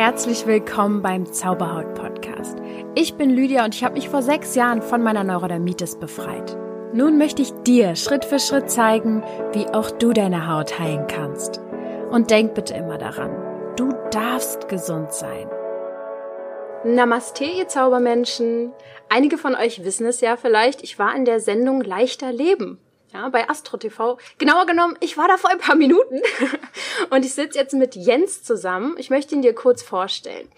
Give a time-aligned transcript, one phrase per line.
[0.00, 2.56] Herzlich willkommen beim Zauberhaut Podcast.
[2.94, 6.56] Ich bin Lydia und ich habe mich vor sechs Jahren von meiner Neurodermitis befreit.
[6.94, 9.22] Nun möchte ich dir Schritt für Schritt zeigen,
[9.52, 11.60] wie auch du deine Haut heilen kannst.
[12.10, 13.30] Und denk bitte immer daran,
[13.76, 15.50] du darfst gesund sein.
[16.82, 18.72] Namaste, ihr Zaubermenschen.
[19.10, 22.78] Einige von euch wissen es ja vielleicht, ich war in der Sendung Leichter Leben.
[23.12, 24.18] Ja, bei Astro TV.
[24.38, 26.20] Genauer genommen, ich war da vor ein paar Minuten
[27.10, 28.94] und ich sitze jetzt mit Jens zusammen.
[28.98, 30.48] Ich möchte ihn dir kurz vorstellen.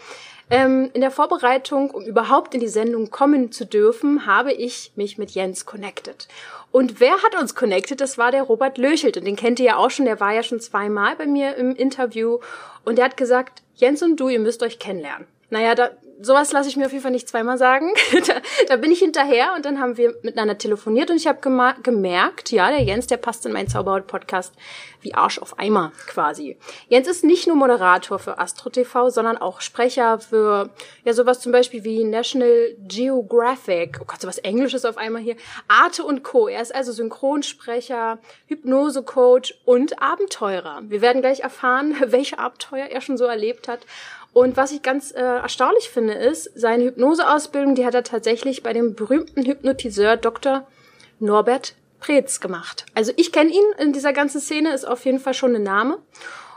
[0.50, 5.17] Ähm, in der Vorbereitung, um überhaupt in die Sendung kommen zu dürfen, habe ich mich
[5.17, 6.29] mit Jens connected.
[6.71, 8.03] Und wer hat uns connected?
[8.03, 9.17] Das war der Robert Löchelt.
[9.17, 10.04] Und den kennt ihr ja auch schon.
[10.04, 12.39] Der war ja schon zweimal bei mir im Interview.
[12.84, 15.26] Und der hat gesagt, Jens und du, ihr müsst euch kennenlernen.
[15.48, 15.90] Naja, da,
[16.21, 17.93] sowas lasse ich mir auf jeden Fall nicht zweimal sagen.
[18.26, 18.34] da,
[18.68, 21.40] da bin ich hinterher und dann haben wir miteinander telefoniert und ich habe
[21.82, 24.54] gemerkt, ja, der Jens, der passt in meinen Zauberhaut-Podcast
[25.03, 26.56] wie Arsch auf Eimer quasi.
[26.89, 30.70] Jens ist nicht nur Moderator für Astro TV, sondern auch Sprecher für
[31.04, 33.98] ja sowas zum Beispiel wie National Geographic.
[34.00, 35.37] Oh Gott, sowas Englisches auf einmal hier.
[35.69, 36.48] Arte und Co.
[36.48, 40.83] Er ist also Synchronsprecher, Hypnosecoach und Abenteurer.
[40.84, 43.81] Wir werden gleich erfahren, welche Abenteuer er schon so erlebt hat.
[44.33, 48.72] Und was ich ganz äh, erstaunlich finde, ist, seine Hypnoseausbildung, die hat er tatsächlich bei
[48.72, 50.66] dem berühmten Hypnotiseur Dr.
[51.19, 52.86] Norbert Preetz gemacht.
[52.94, 55.98] Also ich kenne ihn in dieser ganzen Szene, ist auf jeden Fall schon ein Name.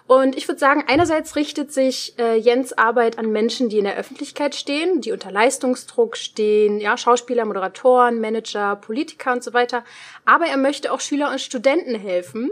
[0.08, 3.98] Und ich würde sagen, einerseits richtet sich äh, Jens Arbeit an Menschen, die in der
[3.98, 9.84] Öffentlichkeit stehen, die unter Leistungsdruck stehen, ja, Schauspieler, Moderatoren, Manager, Politiker und so weiter.
[10.24, 12.52] Aber er möchte auch Schüler und Studenten helfen,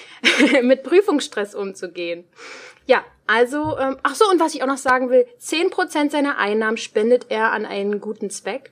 [0.62, 2.24] mit Prüfungsstress umzugehen.
[2.86, 6.38] Ja, also, ähm, ach so, und was ich auch noch sagen will, zehn Prozent seiner
[6.38, 8.70] Einnahmen spendet er an einen guten Zweck,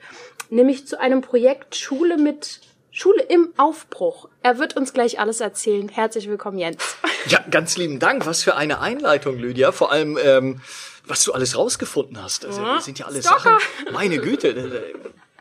[0.50, 4.28] nämlich zu einem Projekt Schule mit Schule im Aufbruch.
[4.42, 5.88] Er wird uns gleich alles erzählen.
[5.88, 6.96] Herzlich willkommen, Jens.
[7.26, 8.26] Ja, ganz lieben Dank.
[8.26, 9.70] Was für eine Einleitung, Lydia.
[9.70, 10.60] Vor allem, ähm,
[11.06, 12.44] was du alles rausgefunden hast.
[12.44, 13.58] Also, das sind ja alles Stalker.
[13.60, 13.92] Sachen.
[13.92, 14.82] Meine Güte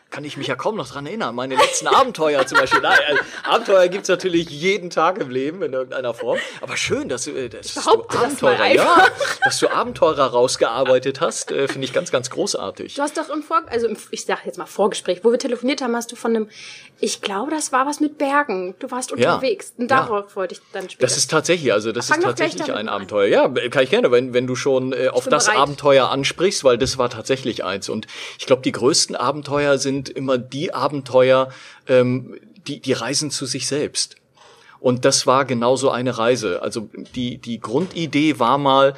[0.10, 1.36] kann ich mich ja kaum noch dran erinnern.
[1.36, 2.82] Meine letzten Abenteuer zum Beispiel.
[2.82, 6.40] Nein, also Abenteuer gibt's natürlich jeden Tag im Leben in irgendeiner Form.
[6.62, 9.08] Aber schön, dass, äh, dass du Abenteurer, ja,
[9.44, 12.96] dass du Abenteurer rausgearbeitet hast, äh, finde ich ganz, ganz großartig.
[12.96, 15.82] Du hast doch im Vor, also im, ich sag jetzt mal Vorgespräch, wo wir telefoniert
[15.82, 16.50] haben, hast du von einem,
[17.00, 18.76] ich glaube, das war was mit Bergen.
[18.80, 19.74] Du warst unterwegs.
[19.78, 20.36] Ja, und darauf ja.
[20.36, 21.06] wollte ich dann später.
[21.06, 23.28] Das ist tatsächlich, also das ist tatsächlich ein Abenteuer.
[23.28, 25.60] Ja, kann ich gerne, wenn, wenn du schon äh, auf das bereit.
[25.60, 27.90] Abenteuer ansprichst, weil das war tatsächlich eins.
[27.90, 28.08] Und
[28.40, 31.50] ich glaube, die größten Abenteuer sind sind immer die Abenteuer,
[31.88, 32.38] ähm,
[32.68, 34.16] die, die Reisen zu sich selbst.
[34.80, 36.62] Und das war genauso eine Reise.
[36.62, 38.94] Also die, die Grundidee war mal,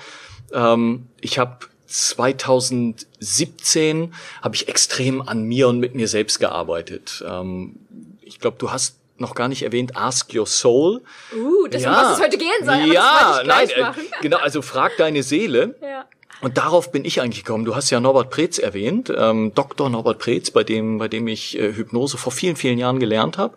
[0.53, 7.23] ähm, ich habe 2017 habe ich extrem an mir und mit mir selbst gearbeitet.
[7.27, 7.77] Ähm,
[8.21, 11.01] ich glaube, du hast noch gar nicht erwähnt, Ask Your Soul.
[11.35, 11.91] Uh, das ja.
[11.91, 12.93] muss es heute gehen soll.
[12.93, 13.91] Ja, nein, äh,
[14.21, 15.75] genau, also frag deine Seele.
[15.81, 16.05] Ja.
[16.41, 17.65] Und darauf bin ich eigentlich gekommen.
[17.65, 19.89] Du hast ja Norbert Preetz erwähnt, ähm, Dr.
[19.89, 23.55] Norbert Preetz, bei dem, bei dem ich äh, Hypnose vor vielen, vielen Jahren gelernt habe.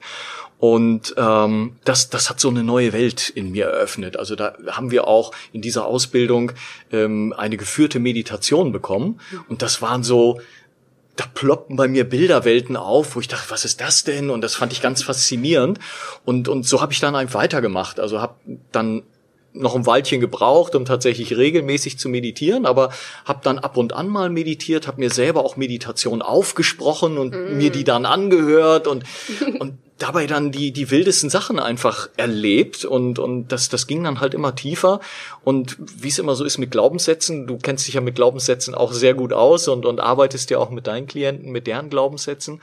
[0.59, 4.17] Und ähm, das, das hat so eine neue Welt in mir eröffnet.
[4.17, 6.53] Also da haben wir auch in dieser Ausbildung
[6.93, 9.21] ähm, eine geführte Meditation bekommen.
[9.49, 10.41] Und das waren so,
[11.17, 14.31] da ploppten bei mir Bilderwelten auf, wo ich dachte, was ist das denn?
[14.31, 15.78] Und das fand ich ganz faszinierend.
[16.25, 18.00] Und, und so habe ich dann einfach weitergemacht.
[18.00, 18.37] Also habe
[18.73, 19.03] dann
[19.54, 22.91] noch ein Weilchen gebraucht, um tatsächlich regelmäßig zu meditieren, aber
[23.25, 27.56] habe dann ab und an mal meditiert, habe mir selber auch Meditation aufgesprochen und mm.
[27.56, 29.04] mir die dann angehört und
[29.60, 34.20] und dabei dann die die wildesten Sachen einfach erlebt und und das das ging dann
[34.20, 34.98] halt immer tiefer
[35.44, 38.93] und wie es immer so ist mit Glaubenssätzen, du kennst dich ja mit Glaubenssätzen auch
[38.93, 42.60] sehr gut aus und und arbeitest ja auch mit deinen Klienten mit deren Glaubenssätzen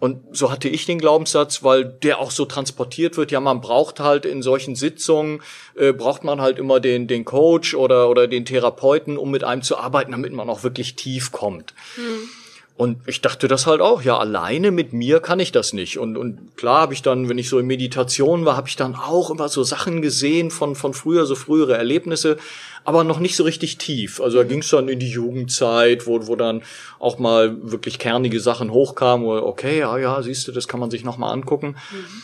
[0.00, 3.32] und so hatte ich den Glaubenssatz, weil der auch so transportiert wird.
[3.32, 5.42] Ja, man braucht halt in solchen Sitzungen,
[5.76, 9.62] äh, braucht man halt immer den, den Coach oder, oder den Therapeuten, um mit einem
[9.62, 11.74] zu arbeiten, damit man auch wirklich tief kommt.
[11.96, 12.28] Hm.
[12.78, 15.98] Und ich dachte das halt auch, ja, alleine mit mir kann ich das nicht.
[15.98, 18.94] Und, und klar habe ich dann, wenn ich so in Meditation war, habe ich dann
[18.94, 22.36] auch immer so Sachen gesehen von, von früher, so frühere Erlebnisse,
[22.84, 24.20] aber noch nicht so richtig tief.
[24.20, 26.62] Also da ging es dann in die Jugendzeit, wo, wo dann
[27.00, 30.92] auch mal wirklich kernige Sachen hochkamen, wo, okay, ja, ja, siehst du, das kann man
[30.92, 31.74] sich nochmal angucken.
[31.90, 32.22] Mhm.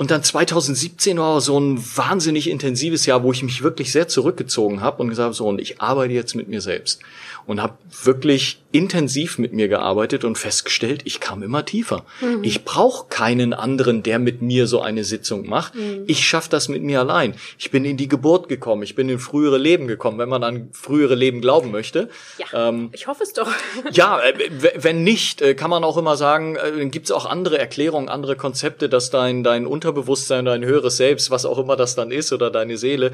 [0.00, 4.80] Und dann 2017 war so ein wahnsinnig intensives Jahr, wo ich mich wirklich sehr zurückgezogen
[4.80, 7.02] habe und gesagt habe, so, und ich arbeite jetzt mit mir selbst.
[7.46, 7.74] Und habe
[8.04, 12.04] wirklich intensiv mit mir gearbeitet und festgestellt, ich kam immer tiefer.
[12.20, 12.44] Mhm.
[12.44, 15.74] Ich brauche keinen anderen, der mit mir so eine Sitzung macht.
[15.74, 16.04] Mhm.
[16.06, 17.34] Ich schaffe das mit mir allein.
[17.58, 20.68] Ich bin in die Geburt gekommen, ich bin in frühere Leben gekommen, wenn man an
[20.72, 22.10] frühere Leben glauben möchte.
[22.38, 23.48] Ja, ähm, ich hoffe es doch.
[23.92, 24.34] ja, äh,
[24.76, 28.36] wenn nicht, äh, kann man auch immer sagen, äh, gibt es auch andere Erklärungen, andere
[28.36, 32.50] Konzepte, dass dein, dein Unterbewusstsein, dein höheres Selbst, was auch immer das dann ist, oder
[32.50, 33.10] deine Seele,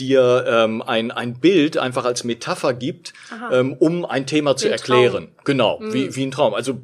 [0.00, 3.12] dir ähm, ein, ein Bild einfach als Metapher gibt,
[3.52, 5.28] ähm, um ein Thema zu erklären erklären.
[5.44, 5.92] Genau, mhm.
[5.92, 6.54] wie, wie ein Traum.
[6.54, 6.78] Also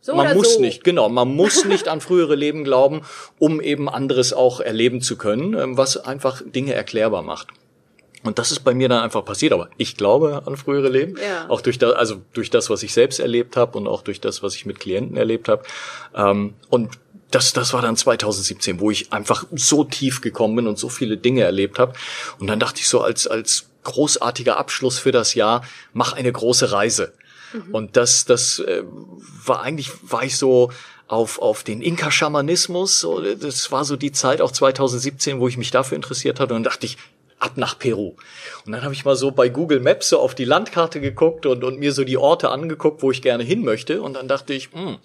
[0.00, 0.60] so man muss so.
[0.60, 3.02] nicht, genau, man muss nicht an frühere Leben glauben,
[3.38, 7.48] um eben anderes auch erleben zu können, ähm, was einfach Dinge erklärbar macht.
[8.24, 9.52] Und das ist bei mir dann einfach passiert.
[9.52, 11.48] Aber ich glaube an frühere Leben, ja.
[11.48, 14.42] auch durch das, also durch das, was ich selbst erlebt habe und auch durch das,
[14.42, 15.62] was ich mit Klienten erlebt habe.
[16.14, 16.98] Ähm, und
[17.30, 21.16] das, das war dann 2017, wo ich einfach so tief gekommen bin und so viele
[21.16, 21.94] Dinge erlebt habe.
[22.38, 26.72] Und dann dachte ich so als als großartiger Abschluss für das Jahr, mach eine große
[26.72, 27.12] Reise.
[27.52, 27.74] Mhm.
[27.74, 28.82] Und das, das äh,
[29.44, 30.70] war eigentlich, war ich so
[31.08, 33.00] auf, auf den Inka-Schamanismus.
[33.00, 36.54] So, das war so die Zeit, auch 2017, wo ich mich dafür interessiert hatte.
[36.54, 36.96] Und dachte ich,
[37.42, 38.14] ab nach Peru.
[38.64, 41.64] Und dann habe ich mal so bei Google Maps so auf die Landkarte geguckt und,
[41.64, 44.00] und mir so die Orte angeguckt, wo ich gerne hin möchte.
[44.00, 44.98] Und dann dachte ich, hm,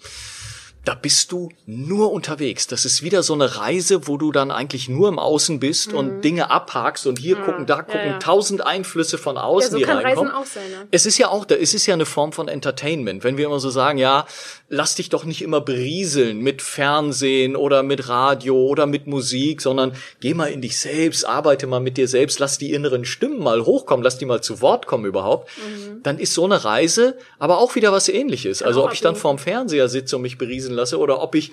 [0.88, 2.66] da bist du nur unterwegs.
[2.66, 5.98] Das ist wieder so eine Reise, wo du dann eigentlich nur im Außen bist mhm.
[5.98, 8.18] und Dinge abhakst und hier ja, gucken, da gucken, ja, ja.
[8.18, 10.30] tausend Einflüsse von außen, ja, so die kann reinkommen.
[10.30, 10.88] Reisen auch sein, ne?
[10.90, 13.22] Es ist ja auch, da es ist ja eine Form von Entertainment.
[13.22, 14.26] Wenn wir immer so sagen, ja,
[14.68, 19.92] lass dich doch nicht immer berieseln mit Fernsehen oder mit Radio oder mit Musik, sondern
[20.20, 23.64] geh mal in dich selbst, arbeite mal mit dir selbst, lass die inneren Stimmen mal
[23.64, 25.48] hochkommen, lass die mal zu Wort kommen überhaupt.
[25.56, 26.02] Mhm.
[26.02, 28.62] Dann ist so eine Reise aber auch wieder was ähnliches.
[28.62, 31.52] Also ob ich dann vorm Fernseher sitze und mich berieseln lasse oder ob ich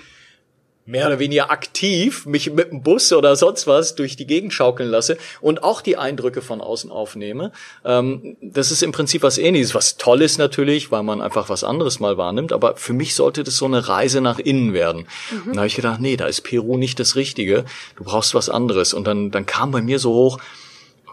[0.86, 4.90] mehr oder weniger aktiv mich mit dem Bus oder sonst was durch die Gegend schaukeln
[4.90, 7.52] lasse und auch die Eindrücke von außen aufnehme.
[7.84, 11.64] Ähm, das ist im Prinzip was ähnliches, was toll ist natürlich, weil man einfach was
[11.64, 15.08] anderes mal wahrnimmt, aber für mich sollte das so eine Reise nach innen werden.
[15.32, 15.54] Mhm.
[15.54, 17.66] Da habe ich gedacht, nee, da ist Peru nicht das Richtige,
[17.96, 18.94] du brauchst was anderes.
[18.94, 20.40] Und dann, dann kam bei mir so hoch,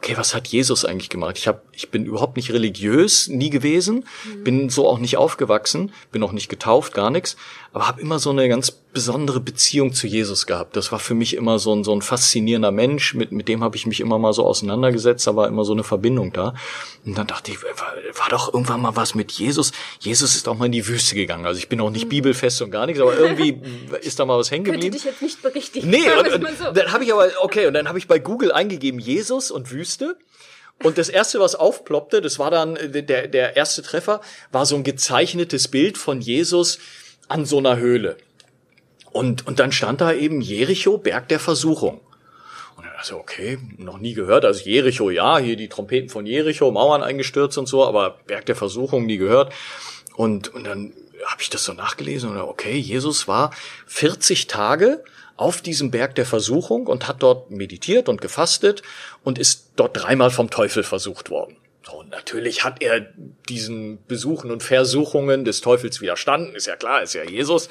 [0.03, 1.39] okay, was hat Jesus eigentlich gemacht?
[1.39, 4.45] Ich hab, ich bin überhaupt nicht religiös, nie gewesen, mhm.
[4.45, 7.37] bin so auch nicht aufgewachsen, bin auch nicht getauft, gar nichts,
[7.73, 10.77] aber habe immer so eine ganz besondere Beziehung zu Jesus gehabt.
[10.77, 13.77] Das war für mich immer so ein, so ein faszinierender Mensch, mit, mit dem habe
[13.77, 16.55] ich mich immer mal so auseinandergesetzt, da war immer so eine Verbindung da.
[17.05, 19.73] Und dann dachte ich, war, war doch irgendwann mal was mit Jesus.
[20.01, 21.47] Jesus ist auch mal in die Wüste gegangen.
[21.47, 22.11] Also ich bin auch nicht mhm.
[22.11, 23.61] bibelfest und gar nichts, aber irgendwie
[24.03, 24.93] ist da mal was hängen geblieben.
[24.93, 25.89] Könnte dich jetzt nicht berichtigen.
[25.89, 26.71] Nee, und, und, so.
[26.73, 30.17] dann habe ich aber, okay, und dann habe ich bei Google eingegeben Jesus und Wüste.
[30.83, 34.85] Und das erste, was aufploppte, das war dann der, der erste Treffer, war so ein
[34.85, 36.79] gezeichnetes Bild von Jesus
[37.29, 38.17] an so einer Höhle.
[39.13, 42.01] Und, und dann stand da eben Jericho, Berg der Versuchung.
[42.77, 44.45] Und dann ich, okay, noch nie gehört.
[44.45, 48.57] Also Jericho, ja, hier die Trompeten von Jericho, Mauern eingestürzt und so, aber Berg der
[48.57, 49.53] Versuchung nie gehört.
[50.17, 50.93] Und, und dann
[51.27, 53.53] habe ich das so nachgelesen und okay, Jesus war
[53.87, 55.05] 40 Tage
[55.37, 58.83] auf diesem Berg der Versuchung und hat dort meditiert und gefastet
[59.23, 61.57] und ist dort dreimal vom Teufel versucht worden.
[61.91, 63.01] Und natürlich hat er
[63.49, 67.69] diesen Besuchen und Versuchungen des Teufels widerstanden, ist ja klar, ist ja Jesus.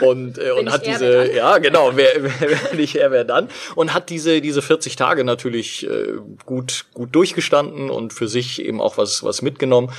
[0.00, 3.48] Und, äh, und hat diese, ja genau, wer, wer, wer nicht er, wer dann.
[3.74, 6.14] Und hat diese, diese 40 Tage natürlich äh,
[6.44, 9.92] gut, gut durchgestanden und für sich eben auch was, was mitgenommen.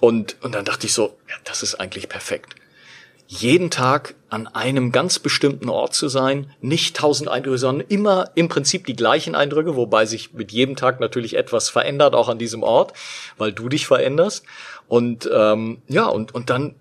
[0.00, 2.59] Und, und dann dachte ich so, ja, das ist eigentlich perfekt
[3.30, 8.48] jeden Tag an einem ganz bestimmten Ort zu sein, nicht tausend Eindrücke, sondern immer im
[8.48, 12.64] Prinzip die gleichen Eindrücke, wobei sich mit jedem Tag natürlich etwas verändert, auch an diesem
[12.64, 12.92] Ort,
[13.38, 14.44] weil du dich veränderst.
[14.88, 16.74] Und ähm, ja, und, und dann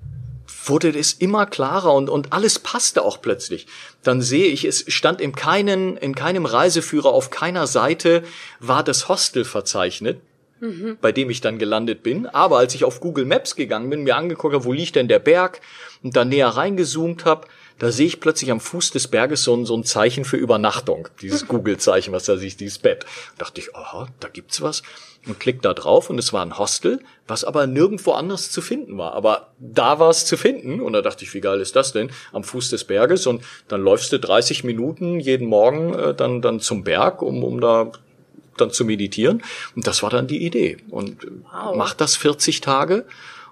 [0.65, 3.67] wurde es immer klarer und, und alles passte auch plötzlich.
[4.01, 8.23] Dann sehe ich, es stand in, keinen, in keinem Reiseführer auf keiner Seite
[8.59, 10.19] war das Hostel verzeichnet
[10.59, 10.97] mhm.
[11.01, 12.25] bei dem ich dann gelandet bin.
[12.25, 15.19] Aber als ich auf Google Maps gegangen bin, mir angeguckt habe, wo liegt denn der
[15.19, 15.61] Berg
[16.04, 17.47] und da näher reingezoomt habe,
[17.80, 21.07] da sehe ich plötzlich am Fuß des Berges so ein, so ein Zeichen für Übernachtung.
[21.21, 23.06] Dieses Google-Zeichen, was da sieht, dieses Bett.
[23.37, 24.83] Da dachte ich, aha, da gibt's was.
[25.25, 28.97] Und klick da drauf und es war ein Hostel, was aber nirgendwo anders zu finden
[28.97, 29.13] war.
[29.13, 32.09] Aber da war es zu finden und da dachte ich, wie geil ist das denn?
[32.31, 36.59] Am Fuß des Berges und dann läufst du 30 Minuten jeden Morgen äh, dann, dann
[36.59, 37.92] zum Berg, um, um da
[38.61, 39.44] dann zu meditieren.
[39.75, 40.78] Und das war dann die Idee.
[40.89, 41.75] Und wow.
[41.75, 43.06] macht das 40 Tage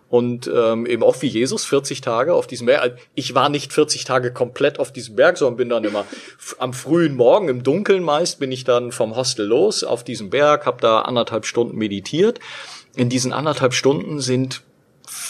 [0.09, 2.97] und ähm, eben auch wie Jesus 40 Tage auf diesem Berg.
[3.13, 6.05] Ich war nicht 40 Tage komplett auf diesem Berg, sondern bin dann immer
[6.59, 10.65] am frühen Morgen im Dunkeln meist bin ich dann vom Hostel los auf diesem Berg,
[10.65, 12.39] habe da anderthalb Stunden meditiert.
[12.95, 14.63] In diesen anderthalb Stunden sind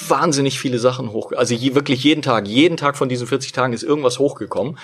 [0.07, 3.73] wahnsinnig viele Sachen hoch, also je, wirklich jeden Tag, jeden Tag von diesen 40 Tagen
[3.73, 4.77] ist irgendwas hochgekommen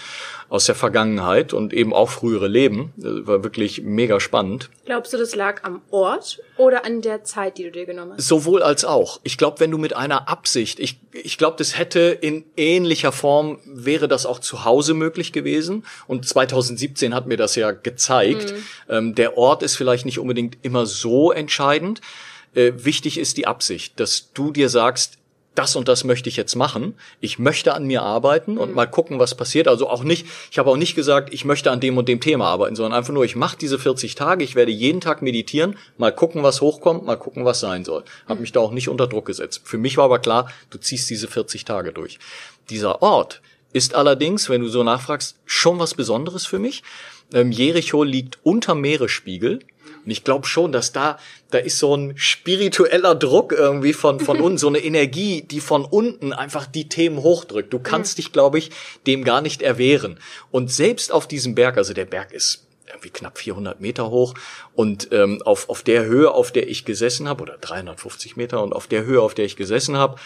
[0.50, 2.94] aus der Vergangenheit und eben auch frühere Leben.
[2.96, 4.70] Das war wirklich mega spannend.
[4.86, 8.28] Glaubst du, das lag am Ort oder an der Zeit, die du dir genommen hast?
[8.28, 9.20] Sowohl als auch.
[9.24, 13.60] Ich glaube, wenn du mit einer Absicht, ich, ich glaube, das hätte in ähnlicher Form,
[13.66, 15.86] wäre das auch zu Hause möglich gewesen.
[16.06, 18.52] Und 2017 hat mir das ja gezeigt.
[18.52, 18.64] Mhm.
[18.90, 22.02] Ähm, der Ort ist vielleicht nicht unbedingt immer so entscheidend.
[22.56, 25.18] Äh, wichtig ist die Absicht, dass du dir sagst,
[25.56, 26.96] das und das möchte ich jetzt machen.
[27.20, 28.76] Ich möchte an mir arbeiten und mhm.
[28.76, 29.68] mal gucken, was passiert.
[29.68, 32.48] Also auch nicht, ich habe auch nicht gesagt, ich möchte an dem und dem Thema
[32.48, 36.12] arbeiten, sondern einfach nur, ich mache diese 40 Tage, ich werde jeden Tag meditieren, mal
[36.12, 38.04] gucken, was hochkommt, mal gucken, was sein soll.
[38.28, 39.62] Habe mich da auch nicht unter Druck gesetzt.
[39.64, 42.20] Für mich war aber klar, du ziehst diese 40 Tage durch.
[42.70, 43.42] Dieser Ort
[43.74, 46.84] ist allerdings, wenn du so nachfragst, schon was Besonderes für mich.
[47.34, 49.60] Ähm, Jericho liegt unter Meeresspiegel
[50.06, 51.18] und ich glaube schon, dass da,
[51.52, 55.86] da ist so ein spiritueller Druck irgendwie von, von uns, so eine Energie, die von
[55.86, 57.72] unten einfach die Themen hochdrückt.
[57.72, 58.72] Du kannst dich, glaube ich,
[59.08, 60.20] dem gar nicht erwehren.
[60.52, 64.34] Und selbst auf diesem Berg, also der Berg ist irgendwie knapp 400 Meter hoch
[64.76, 68.74] und ähm, auf, auf der Höhe, auf der ich gesessen habe, oder 350 Meter und
[68.74, 70.20] auf der Höhe, auf der ich gesessen habe,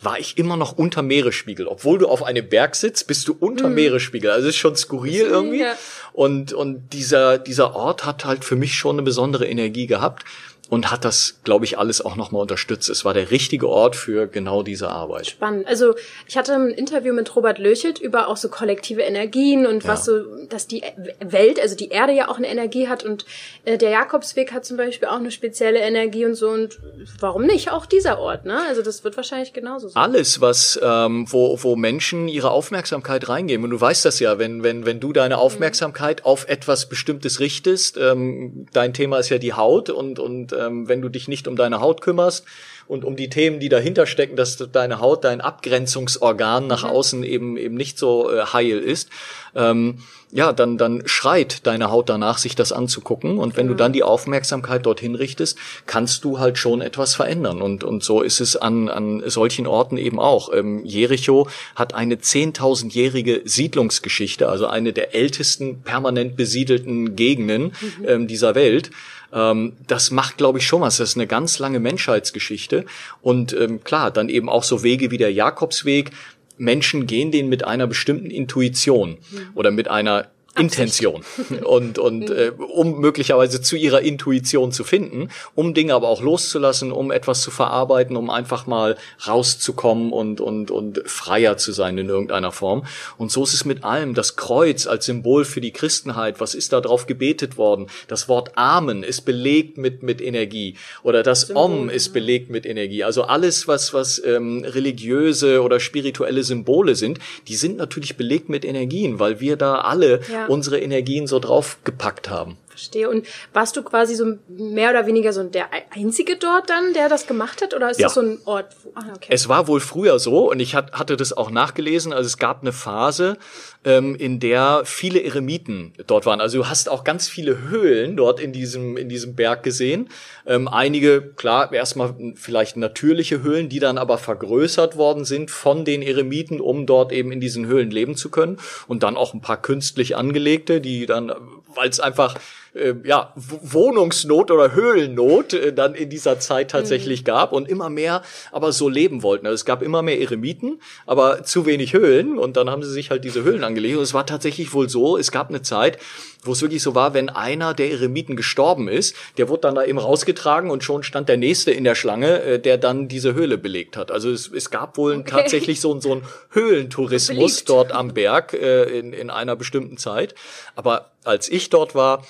[0.00, 1.66] war ich immer noch unter Meeresspiegel.
[1.66, 3.74] Obwohl du auf einem Berg sitzt, bist du unter mhm.
[3.74, 4.30] Meeresspiegel.
[4.30, 5.60] Also ist schon skurril irgendwie.
[5.60, 5.74] Ja.
[6.12, 10.24] Und, und dieser, dieser Ort hat halt für mich schon eine besondere Energie gehabt
[10.70, 12.90] und hat das, glaube ich, alles auch nochmal unterstützt.
[12.90, 15.26] Es war der richtige Ort für genau diese Arbeit.
[15.28, 15.66] Spannend.
[15.66, 15.94] Also
[16.26, 19.88] ich hatte ein Interview mit Robert Löchelt über auch so kollektive Energien und ja.
[19.88, 20.82] was so, dass die
[21.20, 23.24] Welt, also die Erde ja auch eine Energie hat und
[23.64, 26.78] äh, der Jakobsweg hat zum Beispiel auch eine spezielle Energie und so und
[27.18, 28.60] warum nicht auch dieser Ort, ne?
[28.68, 30.02] Also das wird wahrscheinlich genauso sein.
[30.02, 34.62] Alles, was, ähm, wo, wo Menschen ihre Aufmerksamkeit reingeben und du weißt das ja, wenn,
[34.62, 36.26] wenn, wenn du deine Aufmerksamkeit mhm.
[36.26, 41.00] auf etwas Bestimmtes richtest, ähm, dein Thema ist ja die Haut und, und ähm, wenn
[41.00, 42.44] du dich nicht um deine Haut kümmerst
[42.88, 46.90] und um die Themen, die dahinter stecken, dass deine Haut, dein Abgrenzungsorgan nach mhm.
[46.90, 49.10] außen eben eben nicht so äh, heil ist,
[49.54, 49.98] ähm,
[50.30, 53.38] ja, dann dann schreit deine Haut danach, sich das anzugucken.
[53.38, 53.70] Und wenn mhm.
[53.70, 57.62] du dann die Aufmerksamkeit dorthin richtest, kannst du halt schon etwas verändern.
[57.62, 60.52] Und und so ist es an an solchen Orten eben auch.
[60.52, 68.04] Ähm, Jericho hat eine zehntausendjährige Siedlungsgeschichte, also eine der ältesten permanent besiedelten Gegenden mhm.
[68.06, 68.90] ähm, dieser Welt.
[69.32, 70.98] Ähm, das macht, glaube ich, schon was.
[70.98, 72.84] Das ist eine ganz lange Menschheitsgeschichte.
[73.22, 76.10] Und ähm, klar, dann eben auch so Wege wie der Jakobsweg.
[76.56, 79.50] Menschen gehen den mit einer bestimmten Intuition mhm.
[79.54, 80.26] oder mit einer
[80.58, 81.24] Intention
[81.64, 86.92] und und äh, um möglicherweise zu ihrer Intuition zu finden, um Dinge aber auch loszulassen,
[86.92, 88.96] um etwas zu verarbeiten, um einfach mal
[89.26, 92.84] rauszukommen und und und freier zu sein in irgendeiner Form.
[93.16, 94.14] Und so ist es mit allem.
[94.14, 97.86] Das Kreuz als Symbol für die Christenheit, was ist da drauf gebetet worden?
[98.08, 102.66] Das Wort Amen ist belegt mit mit Energie oder das Symbol, Om ist belegt mit
[102.66, 103.04] Energie.
[103.04, 108.64] Also alles was was ähm, religiöse oder spirituelle Symbole sind, die sind natürlich belegt mit
[108.64, 113.10] Energien, weil wir da alle ja unsere Energien so draufgepackt haben verstehe.
[113.10, 117.26] Und warst du quasi so mehr oder weniger so der Einzige dort dann, der das
[117.26, 117.74] gemacht hat?
[117.74, 118.06] Oder ist ja.
[118.06, 118.74] das so ein Ort?
[118.82, 119.28] Wo, ah, okay.
[119.30, 122.12] Es war wohl früher so und ich hatte das auch nachgelesen.
[122.12, 123.38] Also es gab eine Phase,
[123.84, 126.40] ähm, in der viele Eremiten dort waren.
[126.40, 130.08] Also du hast auch ganz viele Höhlen dort in diesem, in diesem Berg gesehen.
[130.46, 136.02] Ähm, einige, klar, erstmal vielleicht natürliche Höhlen, die dann aber vergrößert worden sind von den
[136.02, 138.58] Eremiten, um dort eben in diesen Höhlen leben zu können.
[138.86, 141.32] Und dann auch ein paar künstlich angelegte, die dann,
[141.74, 142.36] weil es einfach
[142.78, 147.26] äh, ja, Wohnungsnot oder Höhlennot äh, dann in dieser Zeit tatsächlich mhm.
[147.26, 149.46] gab und immer mehr aber so leben wollten.
[149.46, 153.10] Also es gab immer mehr Eremiten, aber zu wenig Höhlen und dann haben sie sich
[153.10, 153.96] halt diese Höhlen angelegt.
[153.96, 155.98] Und es war tatsächlich wohl so, es gab eine Zeit,
[156.42, 159.84] wo es wirklich so war, wenn einer der Eremiten gestorben ist, der wurde dann da
[159.84, 163.58] eben rausgetragen und schon stand der nächste in der Schlange, äh, der dann diese Höhle
[163.58, 164.10] belegt hat.
[164.10, 165.30] Also es, es gab wohl okay.
[165.30, 167.68] tatsächlich so, so einen Höhlentourismus Beliebt.
[167.68, 170.34] dort am Berg äh, in, in einer bestimmten Zeit.
[170.76, 172.24] Aber als ich dort war,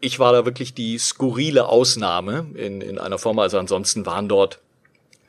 [0.00, 3.38] ich war da wirklich die skurrile Ausnahme in, in einer Form.
[3.38, 4.60] Also ansonsten waren dort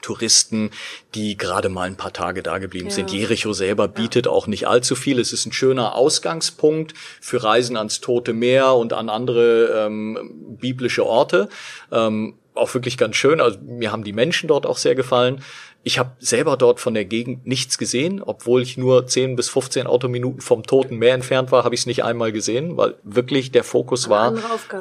[0.02, 0.72] Touristen,
[1.14, 2.94] die gerade mal ein paar Tage da geblieben ja.
[2.94, 3.12] sind.
[3.12, 4.32] Jericho selber bietet ja.
[4.32, 5.20] auch nicht allzu viel.
[5.20, 11.06] Es ist ein schöner Ausgangspunkt für Reisen ans Tote Meer und an andere ähm, biblische
[11.06, 11.50] Orte.
[11.92, 13.42] Ähm, auch wirklich ganz schön.
[13.42, 15.44] Also mir haben die Menschen dort auch sehr gefallen.
[15.84, 19.88] Ich habe selber dort von der Gegend nichts gesehen, obwohl ich nur 10 bis 15
[19.88, 23.64] Autominuten vom Toten Meer entfernt war, habe ich es nicht einmal gesehen, weil wirklich der
[23.64, 24.34] Fokus war,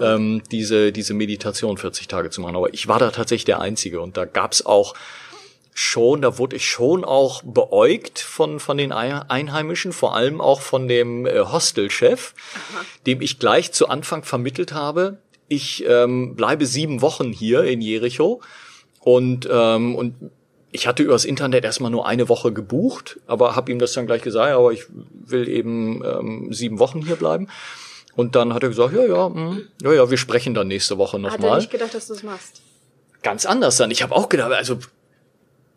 [0.03, 2.57] ähm, diese, diese Meditation 40 Tage zu machen.
[2.57, 4.95] Aber ich war da tatsächlich der Einzige und da gab's auch
[5.79, 10.89] schon, da wurde ich schon auch beäugt von, von den Einheimischen, vor allem auch von
[10.89, 12.35] dem äh, Hostelchef,
[13.07, 18.41] dem ich gleich zu Anfang vermittelt habe, ich ähm, bleibe sieben Wochen hier in Jericho
[19.01, 20.15] und, ähm, und
[20.71, 24.23] ich hatte übers Internet erstmal nur eine Woche gebucht, aber habe ihm das dann gleich
[24.23, 24.85] gesagt, aber ich
[25.25, 27.49] will eben ähm, sieben Wochen hier bleiben.
[28.15, 30.99] Und dann hat er gesagt, ja, ja, mh, hm, ja, ja, wir sprechen dann nächste
[30.99, 31.39] Woche nochmal.
[31.39, 32.61] Hat er nicht gedacht, dass du es machst?
[33.23, 33.91] Ganz anders dann.
[33.91, 34.79] Ich habe auch gedacht, also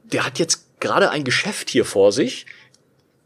[0.03, 2.45] der hat jetzt gerade ein Geschäft hier vor sich.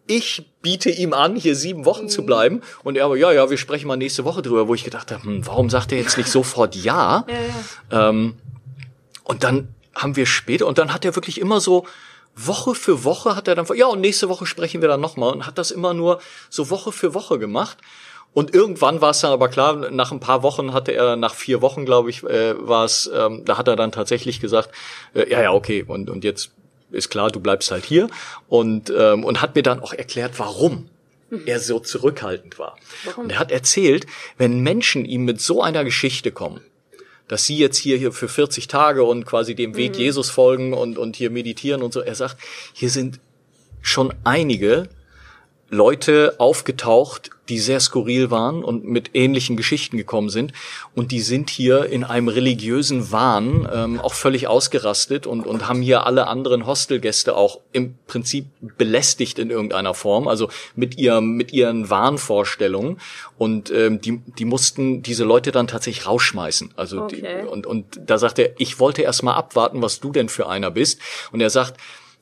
[0.08, 2.10] Ich biete ihm an, hier sieben Wochen mhm.
[2.10, 2.62] zu bleiben.
[2.84, 5.24] Und er aber, ja, ja, wir sprechen mal nächste Woche drüber, wo ich gedacht habe,
[5.24, 7.26] hm, warum sagt er jetzt nicht sofort ja?
[7.28, 7.36] ja,
[7.92, 8.10] ja.
[8.10, 8.36] Ähm,
[9.24, 11.86] und dann haben wir später, und dann hat er wirklich immer so,
[12.36, 15.46] Woche für Woche hat er dann, ja, und nächste Woche sprechen wir dann nochmal und
[15.46, 16.20] hat das immer nur
[16.50, 17.78] so Woche für Woche gemacht.
[18.34, 21.62] Und irgendwann war es dann aber klar, nach ein paar Wochen hatte er, nach vier
[21.62, 24.72] Wochen, glaube ich, äh, war es, ähm, da hat er dann tatsächlich gesagt,
[25.14, 26.52] äh, ja, ja, okay, und, und jetzt
[26.92, 28.08] ist klar, du bleibst halt hier.
[28.48, 30.90] Und, ähm, und hat mir dann auch erklärt, warum
[31.46, 32.78] er so zurückhaltend war.
[33.04, 33.26] Warum?
[33.26, 34.06] Und er hat erzählt,
[34.38, 36.62] wenn Menschen ihm mit so einer Geschichte kommen,
[37.28, 40.00] dass sie jetzt hier, hier für 40 Tage und quasi dem Weg mhm.
[40.00, 42.02] Jesus folgen und, und hier meditieren und so.
[42.02, 42.38] Er sagt,
[42.74, 43.20] hier sind
[43.82, 44.90] schon einige
[45.70, 50.54] Leute aufgetaucht, die sehr skurril waren und mit ähnlichen Geschichten gekommen sind.
[50.96, 55.82] Und die sind hier in einem religiösen Wahn ähm, auch völlig ausgerastet und, und haben
[55.82, 61.52] hier alle anderen Hostelgäste auch im Prinzip belästigt in irgendeiner Form, also mit ihrem, mit
[61.52, 63.00] ihren Wahnvorstellungen.
[63.38, 66.74] Und ähm, die, die mussten diese Leute dann tatsächlich rausschmeißen.
[66.76, 67.42] Also okay.
[67.44, 70.48] die, und, und da sagt er, ich wollte erst mal abwarten, was du denn für
[70.48, 71.00] einer bist.
[71.32, 71.80] Und er sagt,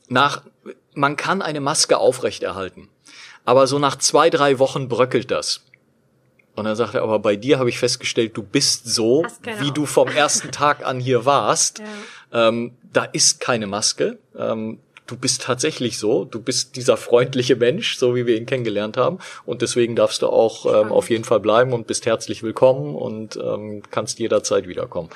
[0.09, 0.43] nach,
[0.93, 2.89] man kann eine Maske aufrechterhalten.
[3.45, 5.61] Aber so nach zwei, drei Wochen bröckelt das.
[6.55, 9.25] Und dann sagt er, aber bei dir habe ich festgestellt, du bist so,
[9.59, 11.81] wie du vom ersten Tag an hier warst.
[12.33, 12.47] Ja.
[12.47, 14.17] Ähm, da ist keine Maske.
[14.35, 16.25] Ähm, du bist tatsächlich so.
[16.25, 19.19] Du bist dieser freundliche Mensch, so wie wir ihn kennengelernt haben.
[19.45, 23.35] Und deswegen darfst du auch ähm, auf jeden Fall bleiben und bist herzlich willkommen und
[23.37, 25.09] ähm, kannst jederzeit wiederkommen.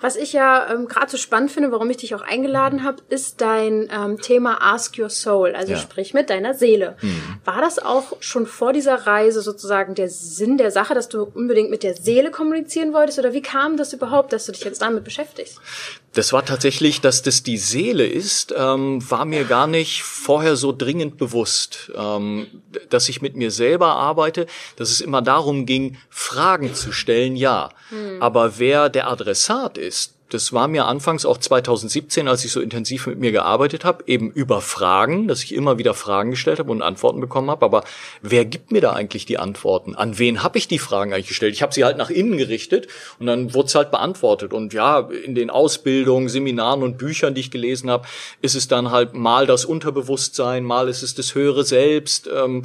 [0.00, 3.40] Was ich ja ähm, gerade so spannend finde, warum ich dich auch eingeladen habe, ist
[3.40, 5.78] dein ähm, Thema Ask Your Soul, also ja.
[5.78, 6.96] sprich mit deiner Seele.
[7.00, 7.38] Mhm.
[7.44, 11.70] War das auch schon vor dieser Reise sozusagen der Sinn der Sache, dass du unbedingt
[11.70, 13.18] mit der Seele kommunizieren wolltest?
[13.18, 15.60] Oder wie kam das überhaupt, dass du dich jetzt damit beschäftigst?
[16.16, 20.72] Das war tatsächlich, dass das die Seele ist, ähm, war mir gar nicht vorher so
[20.72, 22.46] dringend bewusst, ähm,
[22.88, 24.46] dass ich mit mir selber arbeite,
[24.76, 27.68] dass es immer darum ging, Fragen zu stellen, ja.
[27.90, 28.22] Hm.
[28.22, 33.06] Aber wer der Adressat ist, das war mir anfangs auch 2017, als ich so intensiv
[33.06, 36.82] mit mir gearbeitet habe, eben über Fragen, dass ich immer wieder Fragen gestellt habe und
[36.82, 37.64] Antworten bekommen habe.
[37.64, 37.84] Aber
[38.22, 39.94] wer gibt mir da eigentlich die Antworten?
[39.94, 41.54] An wen habe ich die Fragen eigentlich gestellt?
[41.54, 42.88] Ich habe sie halt nach innen gerichtet
[43.20, 44.52] und dann wurde es halt beantwortet.
[44.52, 48.06] Und ja, in den Ausbildungen, Seminaren und Büchern, die ich gelesen habe,
[48.42, 52.28] ist es dann halt mal das Unterbewusstsein, mal ist es das höhere Selbst.
[52.34, 52.64] Ähm,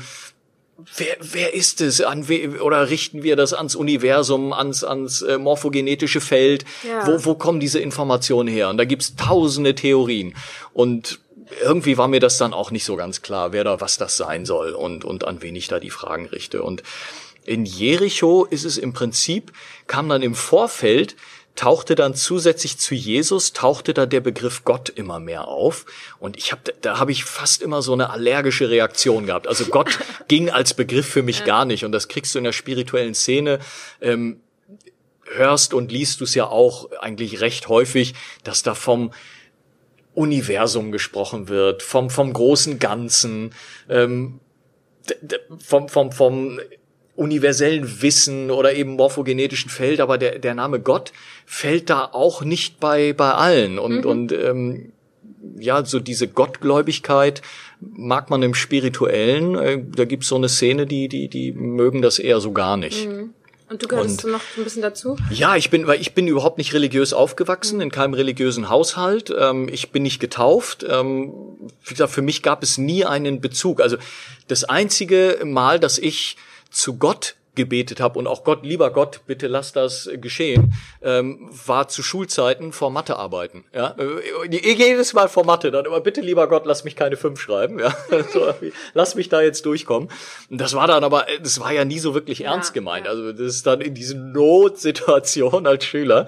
[0.97, 2.01] wer, wer ist es?
[2.01, 6.65] An we, oder richten wir das ans Universum, ans, ans äh, morphogenetische Feld?
[6.87, 7.07] Ja.
[7.07, 8.69] Wo, wo kommen diese Informationen her?
[8.69, 10.35] Und da gibt's tausende Theorien.
[10.73, 11.19] Und
[11.63, 14.45] irgendwie war mir das dann auch nicht so ganz klar, wer da was das sein
[14.45, 16.63] soll und, und an wen ich da die Fragen richte.
[16.63, 16.83] Und
[17.45, 19.51] in Jericho ist es im Prinzip,
[19.87, 21.15] kam dann im Vorfeld
[21.55, 25.85] tauchte dann zusätzlich zu Jesus, tauchte da der Begriff Gott immer mehr auf.
[26.19, 29.47] Und ich habe, da habe ich fast immer so eine allergische Reaktion gehabt.
[29.47, 31.85] Also Gott ging als Begriff für mich gar nicht.
[31.85, 33.59] Und das kriegst du in der spirituellen Szene.
[34.01, 34.41] Ähm,
[35.33, 39.11] hörst und liest du es ja auch eigentlich recht häufig, dass da vom
[40.13, 43.53] Universum gesprochen wird, vom, vom großen Ganzen,
[43.89, 44.39] ähm,
[45.59, 46.59] vom, vom, vom
[47.21, 51.13] universellen Wissen oder eben morphogenetischen Feld, aber der, der Name Gott
[51.45, 53.77] fällt da auch nicht bei, bei allen.
[53.77, 54.09] Und, mhm.
[54.09, 54.91] und ähm,
[55.57, 57.41] ja, so diese Gottgläubigkeit
[57.79, 59.55] mag man im Spirituellen.
[59.55, 63.07] Äh, da gibt's so eine Szene, die, die, die mögen das eher so gar nicht.
[63.07, 63.33] Mhm.
[63.69, 65.15] Und du gehörst und, noch ein bisschen dazu?
[65.29, 67.83] Ja, ich bin, weil ich bin überhaupt nicht religiös aufgewachsen, mhm.
[67.83, 69.33] in keinem religiösen Haushalt.
[69.37, 70.85] Ähm, ich bin nicht getauft.
[70.89, 71.31] Ähm,
[71.85, 73.79] wie gesagt, für mich gab es nie einen Bezug.
[73.79, 73.97] Also
[74.47, 76.35] das einzige Mal, dass ich
[76.71, 81.89] zu Gott gebetet habe und auch Gott, lieber Gott, bitte lass das geschehen, ähm, war
[81.89, 83.65] zu Schulzeiten vor Mathearbeiten.
[83.73, 83.95] Ja?
[83.97, 87.77] Äh, jedes Mal vor Mathe, dann immer bitte lieber Gott, lass mich keine fünf schreiben,
[87.79, 87.93] ja?
[88.33, 88.53] so,
[88.93, 90.09] lass mich da jetzt durchkommen.
[90.49, 93.05] Und das war dann aber, das war ja nie so wirklich ja, ernst gemeint.
[93.05, 93.11] Ja.
[93.11, 96.27] Also das ist dann in diesen Notsituation als Schüler.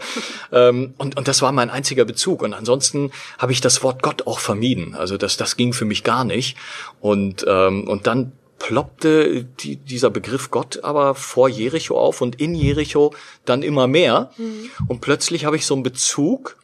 [0.52, 2.42] ähm, und, und das war mein einziger Bezug.
[2.42, 4.94] Und ansonsten habe ich das Wort Gott auch vermieden.
[4.94, 6.58] Also das, das ging für mich gar nicht.
[7.00, 12.56] Und, ähm, und dann ploppte die, dieser Begriff Gott aber vor Jericho auf und in
[12.56, 14.32] Jericho dann immer mehr.
[14.38, 14.70] Mhm.
[14.88, 16.56] Und plötzlich habe ich so einen Bezug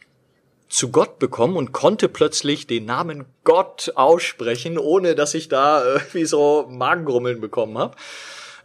[0.70, 6.24] zu Gott bekommen und konnte plötzlich den Namen Gott aussprechen, ohne dass ich da irgendwie
[6.24, 7.96] so Magengrummeln bekommen habe.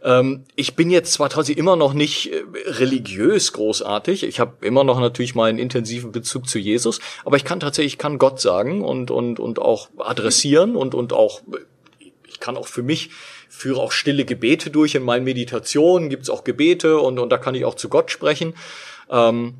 [0.02, 4.82] Ähm, ich bin jetzt zwar trotzdem immer noch nicht äh, religiös großartig, ich habe immer
[4.82, 8.82] noch natürlich meinen intensiven Bezug zu Jesus, aber ich kann tatsächlich, ich kann Gott sagen
[8.82, 11.42] und, und, und auch adressieren und, und auch,
[12.36, 13.10] ich kann auch für mich
[13.48, 17.54] führe auch stille Gebete durch in meinen Meditationen, gibt's auch Gebete und, und da kann
[17.54, 18.54] ich auch zu Gott sprechen.
[19.10, 19.54] Ähm,